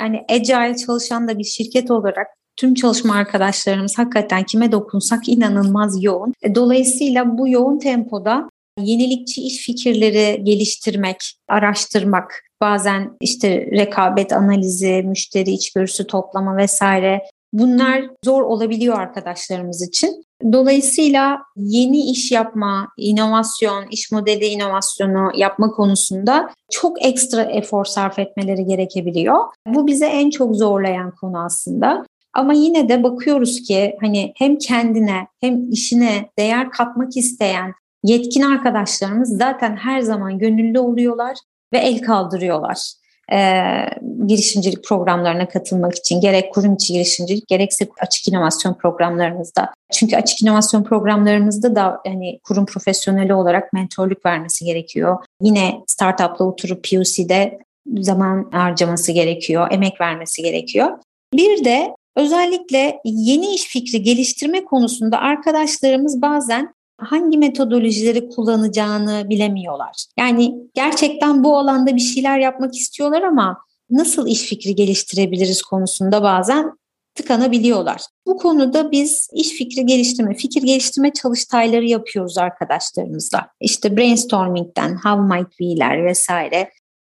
Yani 0.00 0.24
Agile 0.30 0.76
çalışan 0.76 1.28
da 1.28 1.38
bir 1.38 1.44
şirket 1.44 1.90
olarak 1.90 2.26
tüm 2.56 2.74
çalışma 2.74 3.14
arkadaşlarımız 3.14 3.98
hakikaten 3.98 4.44
kime 4.44 4.72
dokunsak 4.72 5.28
inanılmaz 5.28 6.04
yoğun. 6.04 6.34
E, 6.42 6.54
dolayısıyla 6.54 7.38
bu 7.38 7.48
yoğun 7.48 7.78
tempoda 7.78 8.48
yenilikçi 8.78 9.42
iş 9.42 9.66
fikirleri 9.66 10.44
geliştirmek, 10.44 11.16
araştırmak, 11.48 12.44
bazen 12.60 13.16
işte 13.20 13.66
rekabet 13.70 14.32
analizi, 14.32 15.02
müşteri 15.02 15.50
içgörüsü 15.50 16.06
toplama 16.06 16.56
vesaire 16.56 17.22
bunlar 17.52 18.04
zor 18.24 18.42
olabiliyor 18.42 18.98
arkadaşlarımız 18.98 19.88
için. 19.88 20.24
Dolayısıyla 20.52 21.38
yeni 21.56 22.10
iş 22.10 22.32
yapma, 22.32 22.88
inovasyon, 22.96 23.84
iş 23.90 24.12
modeli 24.12 24.46
inovasyonu 24.46 25.30
yapma 25.36 25.70
konusunda 25.70 26.50
çok 26.70 27.04
ekstra 27.06 27.42
efor 27.42 27.84
sarf 27.84 28.18
etmeleri 28.18 28.64
gerekebiliyor. 28.64 29.44
Bu 29.66 29.86
bize 29.86 30.06
en 30.06 30.30
çok 30.30 30.56
zorlayan 30.56 31.10
konu 31.10 31.44
aslında. 31.44 32.04
Ama 32.34 32.52
yine 32.52 32.88
de 32.88 33.02
bakıyoruz 33.02 33.62
ki 33.62 33.96
hani 34.00 34.32
hem 34.36 34.58
kendine 34.58 35.26
hem 35.40 35.70
işine 35.72 36.30
değer 36.38 36.70
katmak 36.70 37.16
isteyen 37.16 37.74
yetkin 38.04 38.42
arkadaşlarımız 38.42 39.36
zaten 39.38 39.76
her 39.76 40.00
zaman 40.00 40.38
gönüllü 40.38 40.78
oluyorlar 40.78 41.36
ve 41.72 41.78
el 41.78 42.02
kaldırıyorlar. 42.02 42.92
Ee, 43.32 43.86
girişimcilik 44.26 44.84
programlarına 44.84 45.48
katılmak 45.48 45.94
için 45.94 46.20
gerek 46.20 46.54
kurum 46.54 46.74
içi 46.74 46.92
girişimcilik 46.92 47.48
gerekse 47.48 47.88
açık 48.00 48.28
inovasyon 48.28 48.74
programlarımızda. 48.74 49.74
Çünkü 49.92 50.16
açık 50.16 50.42
inovasyon 50.42 50.82
programlarımızda 50.82 51.76
da 51.76 52.00
hani 52.06 52.40
kurum 52.44 52.66
profesyoneli 52.66 53.34
olarak 53.34 53.72
mentorluk 53.72 54.26
vermesi 54.26 54.64
gerekiyor. 54.64 55.24
Yine 55.40 55.80
startupla 55.86 56.44
oturup 56.44 56.84
POC'de 56.90 57.58
zaman 57.98 58.50
harcaması 58.52 59.12
gerekiyor, 59.12 59.68
emek 59.70 60.00
vermesi 60.00 60.42
gerekiyor. 60.42 60.98
Bir 61.34 61.64
de 61.64 61.96
özellikle 62.16 63.00
yeni 63.04 63.54
iş 63.54 63.64
fikri 63.64 64.02
geliştirme 64.02 64.64
konusunda 64.64 65.18
arkadaşlarımız 65.18 66.22
bazen 66.22 66.74
hangi 66.98 67.38
metodolojileri 67.38 68.28
kullanacağını 68.28 69.30
bilemiyorlar. 69.30 70.06
Yani 70.18 70.54
gerçekten 70.74 71.44
bu 71.44 71.58
alanda 71.58 71.96
bir 71.96 72.00
şeyler 72.00 72.38
yapmak 72.38 72.74
istiyorlar 72.74 73.22
ama 73.22 73.58
nasıl 73.90 74.26
iş 74.26 74.42
fikri 74.42 74.74
geliştirebiliriz 74.74 75.62
konusunda 75.62 76.22
bazen 76.22 76.72
tıkanabiliyorlar. 77.14 78.02
Bu 78.26 78.36
konuda 78.36 78.90
biz 78.90 79.28
iş 79.32 79.48
fikri 79.48 79.86
geliştirme, 79.86 80.34
fikir 80.34 80.62
geliştirme 80.62 81.12
çalıştayları 81.12 81.84
yapıyoruz 81.84 82.38
arkadaşlarımızla. 82.38 83.48
İşte 83.60 83.96
brainstorming'den 83.96 84.96
how 84.96 85.36
might 85.36 85.50
we'ler 85.50 86.04
vesaire 86.04 86.70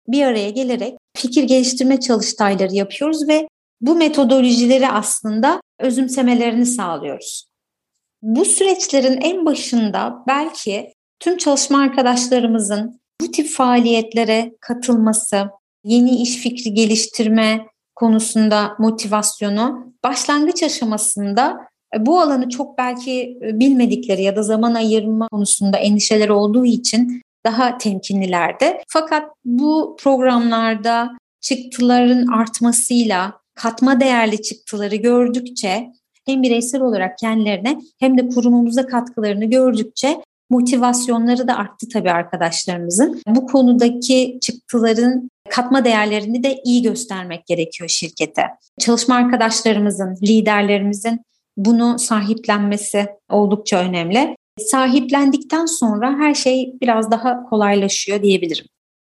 bir 0.08 0.24
araya 0.24 0.50
gelerek 0.50 0.98
fikir 1.18 1.44
geliştirme 1.44 2.00
çalıştayları 2.00 2.76
yapıyoruz 2.76 3.28
ve 3.28 3.48
bu 3.82 3.96
metodolojileri 3.96 4.89
aslında 4.89 5.62
özümsemelerini 5.80 6.65
sağlıyoruz. 6.65 7.49
Bu 8.22 8.46
süreçlerin 8.46 9.22
en 9.22 9.46
başında 9.46 10.24
belki 10.28 10.94
tüm 11.20 11.38
çalışma 11.38 11.82
arkadaşlarımızın 11.82 13.00
bu 13.22 13.32
tip 13.32 13.50
faaliyetlere 13.50 14.52
katılması, 14.62 15.50
yeni 15.84 16.22
iş 16.22 16.38
fikri 16.38 16.74
geliştirme 16.74 17.66
konusunda 17.96 18.76
motivasyonu 18.80 19.94
başlangıç 20.04 20.64
aşamasında 20.64 21.58
e, 21.96 22.06
bu 22.06 22.20
alanı 22.20 22.50
çok 22.50 22.78
belki 22.78 23.38
e, 23.42 23.60
bilmedikleri 23.60 24.24
ya 24.24 24.36
da 24.36 24.44
zaman 24.44 24.74
ayırma 24.74 25.28
konusunda 25.28 25.78
endişeleri 25.78 26.32
olduğu 26.32 26.66
için 26.66 27.22
daha 27.46 27.78
temkinlilerdi. 27.78 28.78
Fakat 28.88 29.24
bu 29.46 29.98
programlarda 30.00 31.10
çıktıların 31.42 32.28
artmasıyla 32.28 33.34
katma 33.56 34.00
değerli 34.00 34.42
çıktıları 34.42 34.96
gördükçe 34.96 35.88
hem 36.30 36.44
bireysel 36.44 36.82
olarak 36.82 37.18
kendilerine 37.18 37.80
hem 38.00 38.18
de 38.18 38.30
kurumumuza 38.30 38.88
katkılarını 38.88 39.46
gördükçe 39.46 40.18
motivasyonları 40.50 41.48
da 41.48 41.56
arttı 41.58 41.89
tabii 41.94 42.12
arkadaşlarımızın. 42.12 43.22
Bu 43.28 43.48
konudaki 43.48 44.38
çıktıların 44.42 45.30
katma 45.50 45.86
değerlerini 45.86 46.44
de 46.44 46.62
iyi 46.65 46.82
göstermek 46.82 47.46
gerekiyor 47.46 47.89
şirkete. 47.89 48.44
Çalışma 48.80 49.15
arkadaşlarımızın, 49.15 50.18
liderlerimizin 50.24 51.22
bunu 51.58 52.00
sahiplenmesi 52.00 53.08
oldukça 53.30 53.80
önemli. 53.80 54.36
Sahiplendikten 54.60 55.65
sonra 55.65 56.15
her 56.20 56.34
şey 56.34 56.74
biraz 56.82 57.12
daha 57.12 57.44
kolaylaşıyor 57.44 58.24
diyebilirim. 58.24 58.65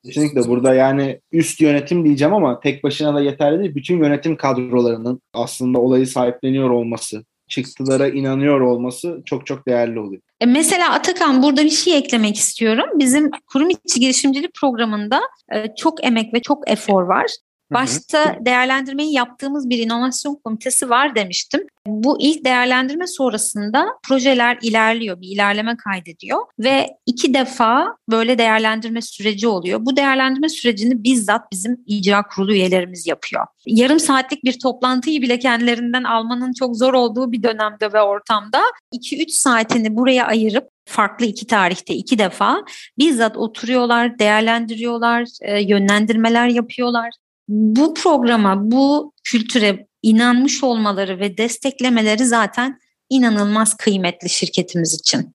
Kesinlikle 0.06 0.48
burada 0.48 0.74
yani 0.74 1.20
üst 1.32 1.62
yönetim 1.62 2.06
diyeceğim 2.06 2.34
ama 2.34 2.60
tek 2.60 2.84
başına 2.84 3.16
da 3.16 3.22
yeterli 3.22 3.60
değil. 3.60 3.76
Bütün 3.76 4.00
yönetim 4.00 4.38
kadrolarının 4.38 5.22
aslında 5.34 5.80
olayı 5.80 6.08
sahipleniyor 6.08 6.70
olması, 6.70 7.24
çıktılara 7.48 8.08
inanıyor 8.08 8.62
olması 8.62 9.22
çok 9.26 9.46
çok 9.46 9.68
değerli 9.68 10.00
oluyor. 10.00 10.22
E 10.42 10.46
mesela 10.46 10.94
Atakan 10.94 11.44
burada 11.44 11.64
bir 11.64 11.70
şey 11.70 11.98
eklemek 11.98 12.36
istiyorum. 12.36 12.86
Bizim 12.96 13.32
kurum 13.54 13.70
içi 13.70 14.00
girişimcilik 14.00 14.54
programında 14.62 15.22
e, 15.56 15.76
çok 15.76 16.04
emek 16.04 16.34
ve 16.34 16.42
çok 16.42 16.70
efor 16.72 17.04
var. 17.04 17.26
Başta 17.72 18.38
değerlendirmeyi 18.42 19.14
yaptığımız 19.14 19.70
bir 19.70 19.78
inovasyon 19.78 20.40
komitesi 20.44 20.90
var 20.90 21.16
demiştim. 21.16 21.62
Bu 21.88 22.18
ilk 22.22 22.46
değerlendirme 22.46 23.08
sonrasında 23.08 23.88
projeler 24.08 24.58
ilerliyor, 24.62 25.22
bir 25.22 25.28
ilerleme 25.28 25.78
kaydediyor 25.78 26.40
ve 26.60 26.88
iki 27.06 27.34
defa 27.34 27.96
böyle 28.12 28.38
değerlendirme 28.38 29.02
süreci 29.02 29.48
oluyor. 29.48 29.80
Bu 29.82 29.98
değerlendirme 29.98 30.50
sürecini 30.50 31.04
bizzat 31.04 31.52
bizim 31.52 31.84
icra 31.86 32.24
kurulu 32.28 32.54
üyelerimiz 32.54 33.08
yapıyor. 33.08 33.46
Yarım 33.66 34.00
saatlik 34.00 34.44
bir 34.44 34.60
toplantıyı 34.60 35.22
bile 35.22 35.40
kendilerinden 35.40 36.04
almanın 36.04 36.54
çok 36.54 36.78
zor 36.78 36.94
olduğu 36.94 37.32
bir 37.32 37.44
dönemde 37.44 37.94
ve 37.94 38.02
ortamda 38.02 38.62
2-3 38.94 39.30
saatini 39.30 39.96
buraya 39.96 40.26
ayırıp 40.26 40.70
farklı 40.86 41.26
iki 41.26 41.48
tarihte 41.48 41.94
iki 41.94 42.20
defa 42.20 42.64
bizzat 42.98 43.38
oturuyorlar, 43.38 44.20
değerlendiriyorlar, 44.20 45.28
e, 45.42 45.62
yönlendirmeler 45.62 46.48
yapıyorlar 46.48 47.10
bu 47.48 47.94
programa, 47.94 48.72
bu 48.72 49.14
kültüre 49.24 49.88
inanmış 50.02 50.64
olmaları 50.64 51.20
ve 51.20 51.38
desteklemeleri 51.38 52.26
zaten 52.26 52.80
inanılmaz 53.10 53.78
kıymetli 53.78 54.30
şirketimiz 54.30 54.94
için. 54.94 55.34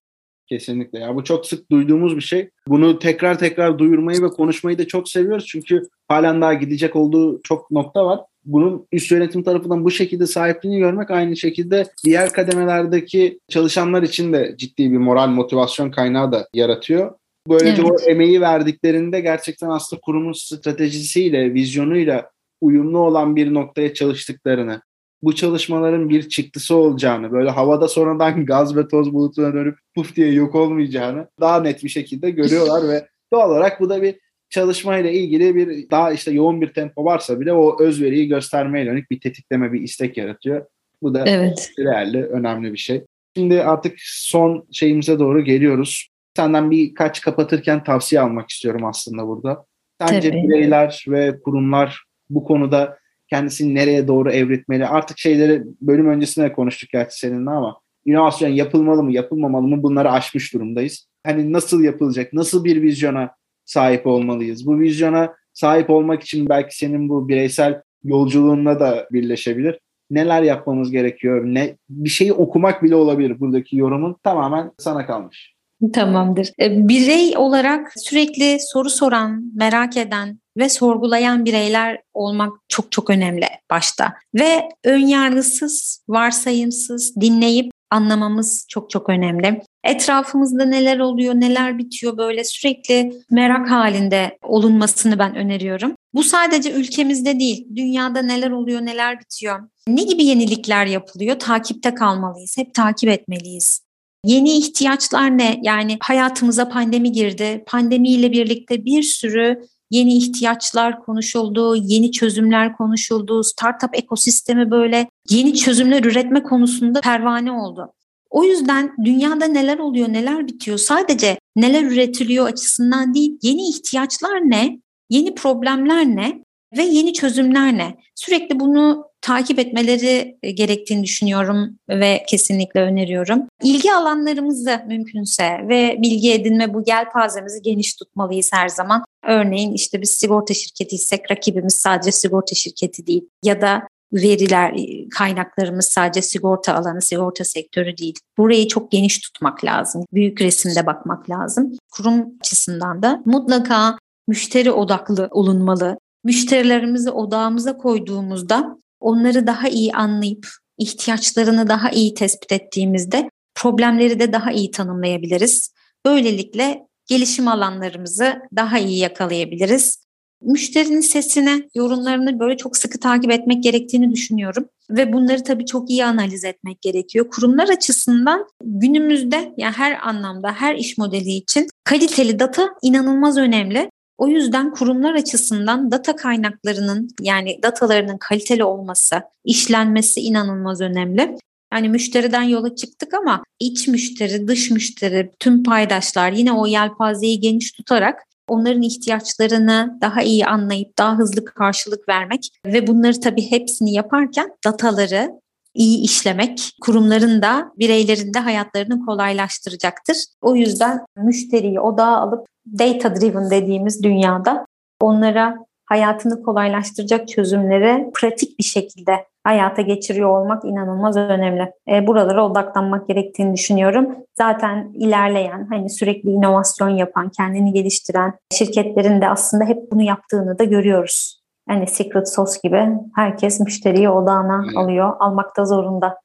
Kesinlikle 0.49 0.99
ya 0.99 1.15
bu 1.15 1.23
çok 1.23 1.45
sık 1.45 1.71
duyduğumuz 1.71 2.15
bir 2.15 2.21
şey. 2.21 2.49
Bunu 2.67 2.99
tekrar 2.99 3.39
tekrar 3.39 3.79
duyurmayı 3.79 4.21
ve 4.21 4.27
konuşmayı 4.27 4.77
da 4.77 4.87
çok 4.87 5.09
seviyoruz 5.09 5.45
çünkü 5.47 5.81
halen 6.07 6.41
daha 6.41 6.53
gidecek 6.53 6.95
olduğu 6.95 7.41
çok 7.41 7.71
nokta 7.71 8.05
var. 8.05 8.19
Bunun 8.45 8.87
üst 8.91 9.11
yönetim 9.11 9.43
tarafından 9.43 9.85
bu 9.85 9.91
şekilde 9.91 10.27
sahipliğini 10.27 10.79
görmek 10.79 11.11
aynı 11.11 11.37
şekilde 11.37 11.85
diğer 12.05 12.33
kademelerdeki 12.33 13.39
çalışanlar 13.49 14.03
için 14.03 14.33
de 14.33 14.55
ciddi 14.57 14.91
bir 14.91 14.97
moral 14.97 15.27
motivasyon 15.27 15.91
kaynağı 15.91 16.31
da 16.31 16.47
yaratıyor. 16.53 17.15
Böylece 17.47 17.81
evet. 17.81 17.91
o 17.91 18.09
emeği 18.09 18.41
verdiklerinde 18.41 19.19
gerçekten 19.19 19.69
aslında 19.69 20.01
kurumun 20.01 20.33
stratejisiyle, 20.33 21.53
vizyonuyla 21.53 22.31
uyumlu 22.61 22.99
olan 22.99 23.35
bir 23.35 23.53
noktaya 23.53 23.93
çalıştıklarını, 23.93 24.81
bu 25.21 25.35
çalışmaların 25.35 26.09
bir 26.09 26.29
çıktısı 26.29 26.75
olacağını, 26.75 27.31
böyle 27.31 27.49
havada 27.49 27.87
sonradan 27.87 28.45
gaz 28.45 28.75
ve 28.75 28.87
toz 28.87 29.13
bulutuna 29.13 29.53
dönüp 29.53 29.77
puf 29.95 30.15
diye 30.15 30.31
yok 30.31 30.55
olmayacağını 30.55 31.27
daha 31.39 31.61
net 31.61 31.83
bir 31.83 31.89
şekilde 31.89 32.29
görüyorlar 32.29 32.89
ve 32.89 33.07
doğal 33.33 33.49
olarak 33.49 33.81
bu 33.81 33.89
da 33.89 34.01
bir 34.01 34.15
çalışmayla 34.49 35.09
ilgili 35.09 35.55
bir 35.55 35.89
daha 35.89 36.11
işte 36.11 36.31
yoğun 36.31 36.61
bir 36.61 36.73
tempo 36.73 37.05
varsa 37.05 37.39
bile 37.39 37.53
o 37.53 37.83
özveriyi 37.83 38.27
göstermeye 38.27 38.85
yönelik 38.85 39.11
bir 39.11 39.19
tetikleme, 39.19 39.73
bir 39.73 39.81
istek 39.81 40.17
yaratıyor. 40.17 40.65
Bu 41.01 41.13
da 41.13 41.23
evet. 41.27 41.71
değerli, 41.77 42.23
önemli 42.23 42.73
bir 42.73 42.77
şey. 42.77 43.05
Şimdi 43.37 43.63
artık 43.63 43.93
son 43.99 44.67
şeyimize 44.71 45.19
doğru 45.19 45.43
geliyoruz 45.43 46.08
senden 46.35 46.71
birkaç 46.71 47.21
kapatırken 47.21 47.83
tavsiye 47.83 48.21
almak 48.21 48.49
istiyorum 48.49 48.85
aslında 48.85 49.27
burada. 49.27 49.65
Sence 50.01 50.29
Tabii. 50.29 50.43
bireyler 50.43 51.05
ve 51.07 51.39
kurumlar 51.41 52.03
bu 52.29 52.43
konuda 52.43 52.97
kendisini 53.29 53.75
nereye 53.75 54.07
doğru 54.07 54.31
evritmeli? 54.31 54.87
Artık 54.87 55.19
şeyleri 55.19 55.63
bölüm 55.81 56.09
öncesinde 56.09 56.53
konuştuk 56.53 56.89
gerçi 56.89 57.19
seninle 57.19 57.49
ama 57.49 57.79
inovasyon 58.05 58.49
yapılmalı 58.49 59.03
mı, 59.03 59.11
yapılmamalı 59.11 59.67
mı 59.67 59.83
bunları 59.83 60.11
aşmış 60.11 60.53
durumdayız. 60.53 61.07
Hani 61.25 61.53
nasıl 61.53 61.83
yapılacak, 61.83 62.33
nasıl 62.33 62.63
bir 62.63 62.81
vizyona 62.81 63.31
sahip 63.65 64.07
olmalıyız? 64.07 64.67
Bu 64.67 64.79
vizyona 64.79 65.35
sahip 65.53 65.89
olmak 65.89 66.23
için 66.23 66.49
belki 66.49 66.77
senin 66.77 67.09
bu 67.09 67.27
bireysel 67.27 67.81
yolculuğunla 68.03 68.79
da 68.79 69.07
birleşebilir. 69.11 69.79
Neler 70.11 70.41
yapmamız 70.43 70.91
gerekiyor? 70.91 71.45
Ne 71.45 71.77
bir 71.89 72.09
şeyi 72.09 72.33
okumak 72.33 72.83
bile 72.83 72.95
olabilir 72.95 73.39
buradaki 73.39 73.77
yorumun 73.77 74.15
tamamen 74.23 74.71
sana 74.77 75.05
kalmış. 75.05 75.58
Tamamdır. 75.93 76.51
E, 76.61 76.87
birey 76.87 77.37
olarak 77.37 77.91
sürekli 77.97 78.57
soru 78.59 78.89
soran, 78.89 79.43
merak 79.55 79.97
eden 79.97 80.39
ve 80.57 80.69
sorgulayan 80.69 81.45
bireyler 81.45 82.01
olmak 82.13 82.53
çok 82.67 82.91
çok 82.91 83.09
önemli 83.09 83.45
başta. 83.71 84.13
Ve 84.35 84.69
önyargısız, 84.83 86.03
varsayımsız 86.09 87.15
dinleyip 87.21 87.71
anlamamız 87.91 88.65
çok 88.69 88.89
çok 88.89 89.09
önemli. 89.09 89.61
Etrafımızda 89.83 90.65
neler 90.65 90.99
oluyor, 90.99 91.35
neler 91.35 91.77
bitiyor 91.77 92.17
böyle 92.17 92.43
sürekli 92.43 93.13
merak 93.31 93.69
halinde 93.71 94.37
olunmasını 94.43 95.19
ben 95.19 95.35
öneriyorum. 95.35 95.95
Bu 96.13 96.23
sadece 96.23 96.71
ülkemizde 96.71 97.39
değil, 97.39 97.67
dünyada 97.75 98.21
neler 98.21 98.51
oluyor, 98.51 98.81
neler 98.81 99.19
bitiyor. 99.19 99.59
Ne 99.87 100.03
gibi 100.03 100.25
yenilikler 100.25 100.85
yapılıyor? 100.85 101.39
Takipte 101.39 101.93
kalmalıyız, 101.93 102.57
hep 102.57 102.73
takip 102.73 103.09
etmeliyiz. 103.09 103.88
Yeni 104.25 104.57
ihtiyaçlar 104.57 105.37
ne? 105.37 105.59
Yani 105.63 105.97
hayatımıza 106.01 106.69
pandemi 106.69 107.11
girdi. 107.11 107.63
Pandemiyle 107.67 108.31
birlikte 108.31 108.85
bir 108.85 109.03
sürü 109.03 109.61
yeni 109.91 110.17
ihtiyaçlar 110.17 111.03
konuşuldu, 111.03 111.75
yeni 111.75 112.11
çözümler 112.11 112.77
konuşuldu. 112.77 113.43
Startup 113.43 113.97
ekosistemi 113.97 114.71
böyle 114.71 115.09
yeni 115.29 115.55
çözümler 115.55 116.03
üretme 116.03 116.43
konusunda 116.43 117.01
pervane 117.01 117.51
oldu. 117.51 117.93
O 118.29 118.43
yüzden 118.43 118.95
dünyada 119.05 119.45
neler 119.45 119.77
oluyor, 119.77 120.13
neler 120.13 120.47
bitiyor 120.47 120.77
sadece 120.77 121.39
neler 121.55 121.83
üretiliyor 121.83 122.47
açısından 122.47 123.13
değil, 123.13 123.37
yeni 123.41 123.69
ihtiyaçlar 123.69 124.39
ne, 124.49 124.79
yeni 125.09 125.35
problemler 125.35 126.05
ne 126.05 126.43
ve 126.77 126.83
yeni 126.83 127.13
çözümler 127.13 127.77
ne? 127.77 127.97
Sürekli 128.15 128.59
bunu 128.59 129.08
takip 129.21 129.59
etmeleri 129.59 130.37
e, 130.43 130.51
gerektiğini 130.51 131.03
düşünüyorum 131.03 131.79
ve 131.89 132.23
kesinlikle 132.27 132.81
öneriyorum. 132.81 133.43
İlgi 133.63 133.93
alanlarımızı 133.93 134.81
mümkünse 134.87 135.65
ve 135.69 135.97
bilgi 136.01 136.33
edinme 136.33 136.73
bu 136.73 136.83
yelpazemizi 136.87 137.61
geniş 137.61 137.95
tutmalıyız 137.95 138.49
her 138.53 138.69
zaman. 138.69 139.05
Örneğin 139.23 139.73
işte 139.73 140.01
biz 140.01 140.09
sigorta 140.09 140.53
şirketiysek 140.53 141.31
rakibimiz 141.31 141.73
sadece 141.73 142.11
sigorta 142.11 142.55
şirketi 142.55 143.07
değil 143.07 143.29
ya 143.43 143.61
da 143.61 143.87
veriler, 144.13 144.73
e, 144.77 145.09
kaynaklarımız 145.09 145.85
sadece 145.85 146.21
sigorta 146.21 146.75
alanı, 146.75 147.01
sigorta 147.01 147.43
sektörü 147.43 147.97
değil. 147.97 148.19
Burayı 148.37 148.67
çok 148.67 148.91
geniş 148.91 149.19
tutmak 149.19 149.65
lazım. 149.65 150.05
Büyük 150.13 150.41
resimde 150.41 150.85
bakmak 150.85 151.29
lazım. 151.29 151.71
Kurum 151.91 152.25
açısından 152.41 153.03
da 153.03 153.21
mutlaka 153.25 153.97
müşteri 154.27 154.71
odaklı 154.71 155.27
olunmalı. 155.31 155.97
Müşterilerimizi 156.23 157.11
odağımıza 157.11 157.77
koyduğumuzda 157.77 158.77
onları 158.99 159.47
daha 159.47 159.67
iyi 159.67 159.93
anlayıp 159.93 160.47
ihtiyaçlarını 160.77 161.69
daha 161.69 161.89
iyi 161.89 162.13
tespit 162.13 162.51
ettiğimizde 162.51 163.29
problemleri 163.55 164.19
de 164.19 164.33
daha 164.33 164.51
iyi 164.51 164.71
tanımlayabiliriz. 164.71 165.73
Böylelikle 166.05 166.87
gelişim 167.07 167.47
alanlarımızı 167.47 168.33
daha 168.55 168.79
iyi 168.79 168.97
yakalayabiliriz. 168.97 170.03
Müşterinin 170.41 171.01
sesine, 171.01 171.69
yorumlarını 171.75 172.39
böyle 172.39 172.57
çok 172.57 172.77
sıkı 172.77 172.99
takip 172.99 173.31
etmek 173.31 173.63
gerektiğini 173.63 174.11
düşünüyorum 174.11 174.65
ve 174.89 175.13
bunları 175.13 175.43
tabii 175.43 175.65
çok 175.65 175.89
iyi 175.89 176.05
analiz 176.05 176.43
etmek 176.43 176.81
gerekiyor. 176.81 177.29
Kurumlar 177.29 177.69
açısından 177.69 178.45
günümüzde 178.63 179.53
yani 179.57 179.73
her 179.73 180.07
anlamda 180.07 180.51
her 180.51 180.75
iş 180.75 180.97
modeli 180.97 181.31
için 181.31 181.67
kaliteli 181.83 182.39
data 182.39 182.69
inanılmaz 182.81 183.37
önemli. 183.37 183.91
O 184.19 184.27
yüzden 184.27 184.71
kurumlar 184.71 185.13
açısından 185.13 185.91
data 185.91 186.15
kaynaklarının 186.15 187.09
yani 187.21 187.59
datalarının 187.63 188.17
kaliteli 188.17 188.63
olması, 188.63 189.21
işlenmesi 189.45 190.21
inanılmaz 190.21 190.81
önemli. 190.81 191.37
Yani 191.73 191.89
müşteriden 191.89 192.43
yola 192.43 192.75
çıktık 192.75 193.13
ama 193.13 193.43
iç 193.59 193.87
müşteri, 193.87 194.47
dış 194.47 194.71
müşteri, 194.71 195.31
tüm 195.39 195.63
paydaşlar 195.63 196.31
yine 196.31 196.51
o 196.51 196.67
yelpazeyi 196.67 197.39
geniş 197.39 197.71
tutarak 197.71 198.23
onların 198.47 198.81
ihtiyaçlarını 198.81 199.97
daha 200.01 200.21
iyi 200.21 200.45
anlayıp 200.45 200.97
daha 200.97 201.17
hızlı 201.17 201.45
karşılık 201.45 202.09
vermek 202.09 202.49
ve 202.65 202.87
bunları 202.87 203.19
tabii 203.19 203.51
hepsini 203.51 203.93
yaparken 203.93 204.49
dataları 204.65 205.29
iyi 205.73 206.03
işlemek 206.03 206.71
kurumların 206.81 207.41
da 207.41 207.71
bireylerin 207.79 208.33
de 208.33 208.39
hayatlarını 208.39 209.05
kolaylaştıracaktır. 209.05 210.17
O 210.41 210.55
yüzden 210.55 211.05
müşteriyi 211.17 211.79
odağa 211.79 212.17
alıp 212.17 212.47
data 212.79 213.15
driven 213.15 213.51
dediğimiz 213.51 214.03
dünyada 214.03 214.65
onlara 215.01 215.57
hayatını 215.85 216.43
kolaylaştıracak 216.43 217.27
çözümleri 217.27 218.11
pratik 218.13 218.59
bir 218.59 218.63
şekilde 218.63 219.25
hayata 219.43 219.81
geçiriyor 219.81 220.29
olmak 220.29 220.65
inanılmaz 220.65 221.17
önemli. 221.17 221.71
E, 221.91 222.07
buralara 222.07 222.45
odaklanmak 222.45 223.07
gerektiğini 223.07 223.53
düşünüyorum. 223.53 224.15
Zaten 224.37 224.91
ilerleyen, 224.93 225.67
hani 225.69 225.89
sürekli 225.89 226.29
inovasyon 226.29 226.89
yapan, 226.89 227.29
kendini 227.29 227.73
geliştiren 227.73 228.33
şirketlerin 228.53 229.21
de 229.21 229.29
aslında 229.29 229.65
hep 229.65 229.91
bunu 229.91 230.01
yaptığını 230.01 230.59
da 230.59 230.63
görüyoruz. 230.63 231.38
Yani 231.69 231.87
secret 231.87 232.29
sauce 232.29 232.59
gibi 232.63 232.87
herkes 233.15 233.59
müşteriyi 233.59 234.09
odağına 234.09 234.63
alıyor, 234.75 235.13
almakta 235.19 235.65
zorunda. 235.65 236.17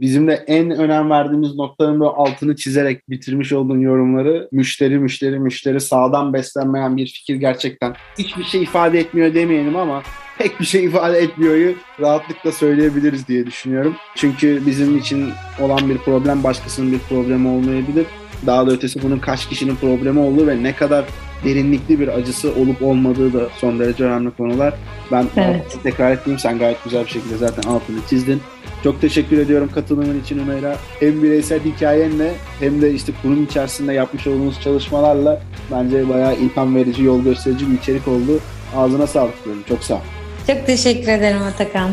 bizim 0.00 0.28
de 0.28 0.44
en 0.46 0.70
önem 0.70 1.10
verdiğimiz 1.10 1.54
noktanın 1.54 2.00
böyle 2.00 2.10
altını 2.10 2.56
çizerek 2.56 3.10
bitirmiş 3.10 3.52
olduğun 3.52 3.80
yorumları 3.80 4.48
müşteri, 4.52 4.98
müşteri, 4.98 5.38
müşteri 5.38 5.80
sağdan 5.80 6.32
beslenmeyen 6.32 6.96
bir 6.96 7.06
fikir 7.06 7.34
gerçekten 7.34 7.94
hiçbir 8.18 8.44
şey 8.44 8.62
ifade 8.62 8.98
etmiyor 8.98 9.34
demeyelim 9.34 9.76
ama 9.76 10.02
pek 10.38 10.60
bir 10.60 10.64
şey 10.64 10.84
ifade 10.84 11.18
etmiyoryu 11.18 11.74
rahatlıkla 12.00 12.52
söyleyebiliriz 12.52 13.28
diye 13.28 13.46
düşünüyorum. 13.46 13.96
Çünkü 14.14 14.66
bizim 14.66 14.98
için 14.98 15.30
olan 15.60 15.88
bir 15.88 15.98
problem 15.98 16.44
başkasının 16.44 16.92
bir 16.92 16.98
problemi 16.98 17.48
olmayabilir. 17.48 18.06
Daha 18.46 18.66
da 18.66 18.70
ötesi 18.70 19.02
bunun 19.02 19.18
kaç 19.18 19.48
kişinin 19.48 19.76
problemi 19.76 20.18
olduğu 20.18 20.46
ve 20.46 20.62
ne 20.62 20.74
kadar 20.74 21.04
derinlikli 21.44 22.00
bir 22.00 22.08
acısı 22.08 22.52
olup 22.54 22.82
olmadığı 22.82 23.32
da 23.32 23.48
son 23.56 23.78
derece 23.78 24.04
önemli 24.04 24.30
konular. 24.30 24.74
Ben 25.12 25.26
evet. 25.36 25.78
tekrar 25.82 26.12
ettiğim 26.12 26.38
sen 26.38 26.58
gayet 26.58 26.84
güzel 26.84 27.04
bir 27.04 27.10
şekilde 27.10 27.36
zaten 27.36 27.70
altını 27.70 27.98
çizdin. 28.10 28.40
Çok 28.84 29.00
teşekkür 29.00 29.38
ediyorum 29.38 29.70
katılımın 29.74 30.20
için 30.20 30.38
Ömer'e. 30.38 30.76
Hem 31.00 31.22
bireysel 31.22 31.60
hikayenle 31.64 32.32
hem 32.60 32.82
de 32.82 32.92
işte 32.92 33.12
kurum 33.22 33.44
içerisinde 33.44 33.92
yapmış 33.92 34.26
olduğunuz 34.26 34.60
çalışmalarla 34.60 35.42
bence 35.70 36.08
bayağı 36.08 36.36
ilham 36.36 36.76
verici, 36.76 37.02
yol 37.02 37.22
gösterici 37.24 37.70
bir 37.70 37.78
içerik 37.78 38.08
oldu. 38.08 38.40
Ağzına 38.76 39.06
sağlık 39.06 39.44
diyorum. 39.44 39.62
Çok 39.68 39.84
sağ 39.84 39.94
ol. 39.94 40.00
Çok 40.46 40.66
teşekkür 40.66 41.12
ederim 41.12 41.42
Atakan. 41.42 41.90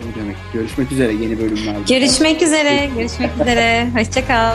Ne 0.00 0.22
demek. 0.22 0.36
Görüşmek 0.52 0.92
üzere 0.92 1.12
yeni 1.12 1.38
bölümlerde. 1.38 1.98
Görüşmek 1.98 2.42
üzere. 2.42 2.88
Görüşmek 2.96 3.30
üzere. 3.40 3.88
Hoşçakal. 3.94 4.54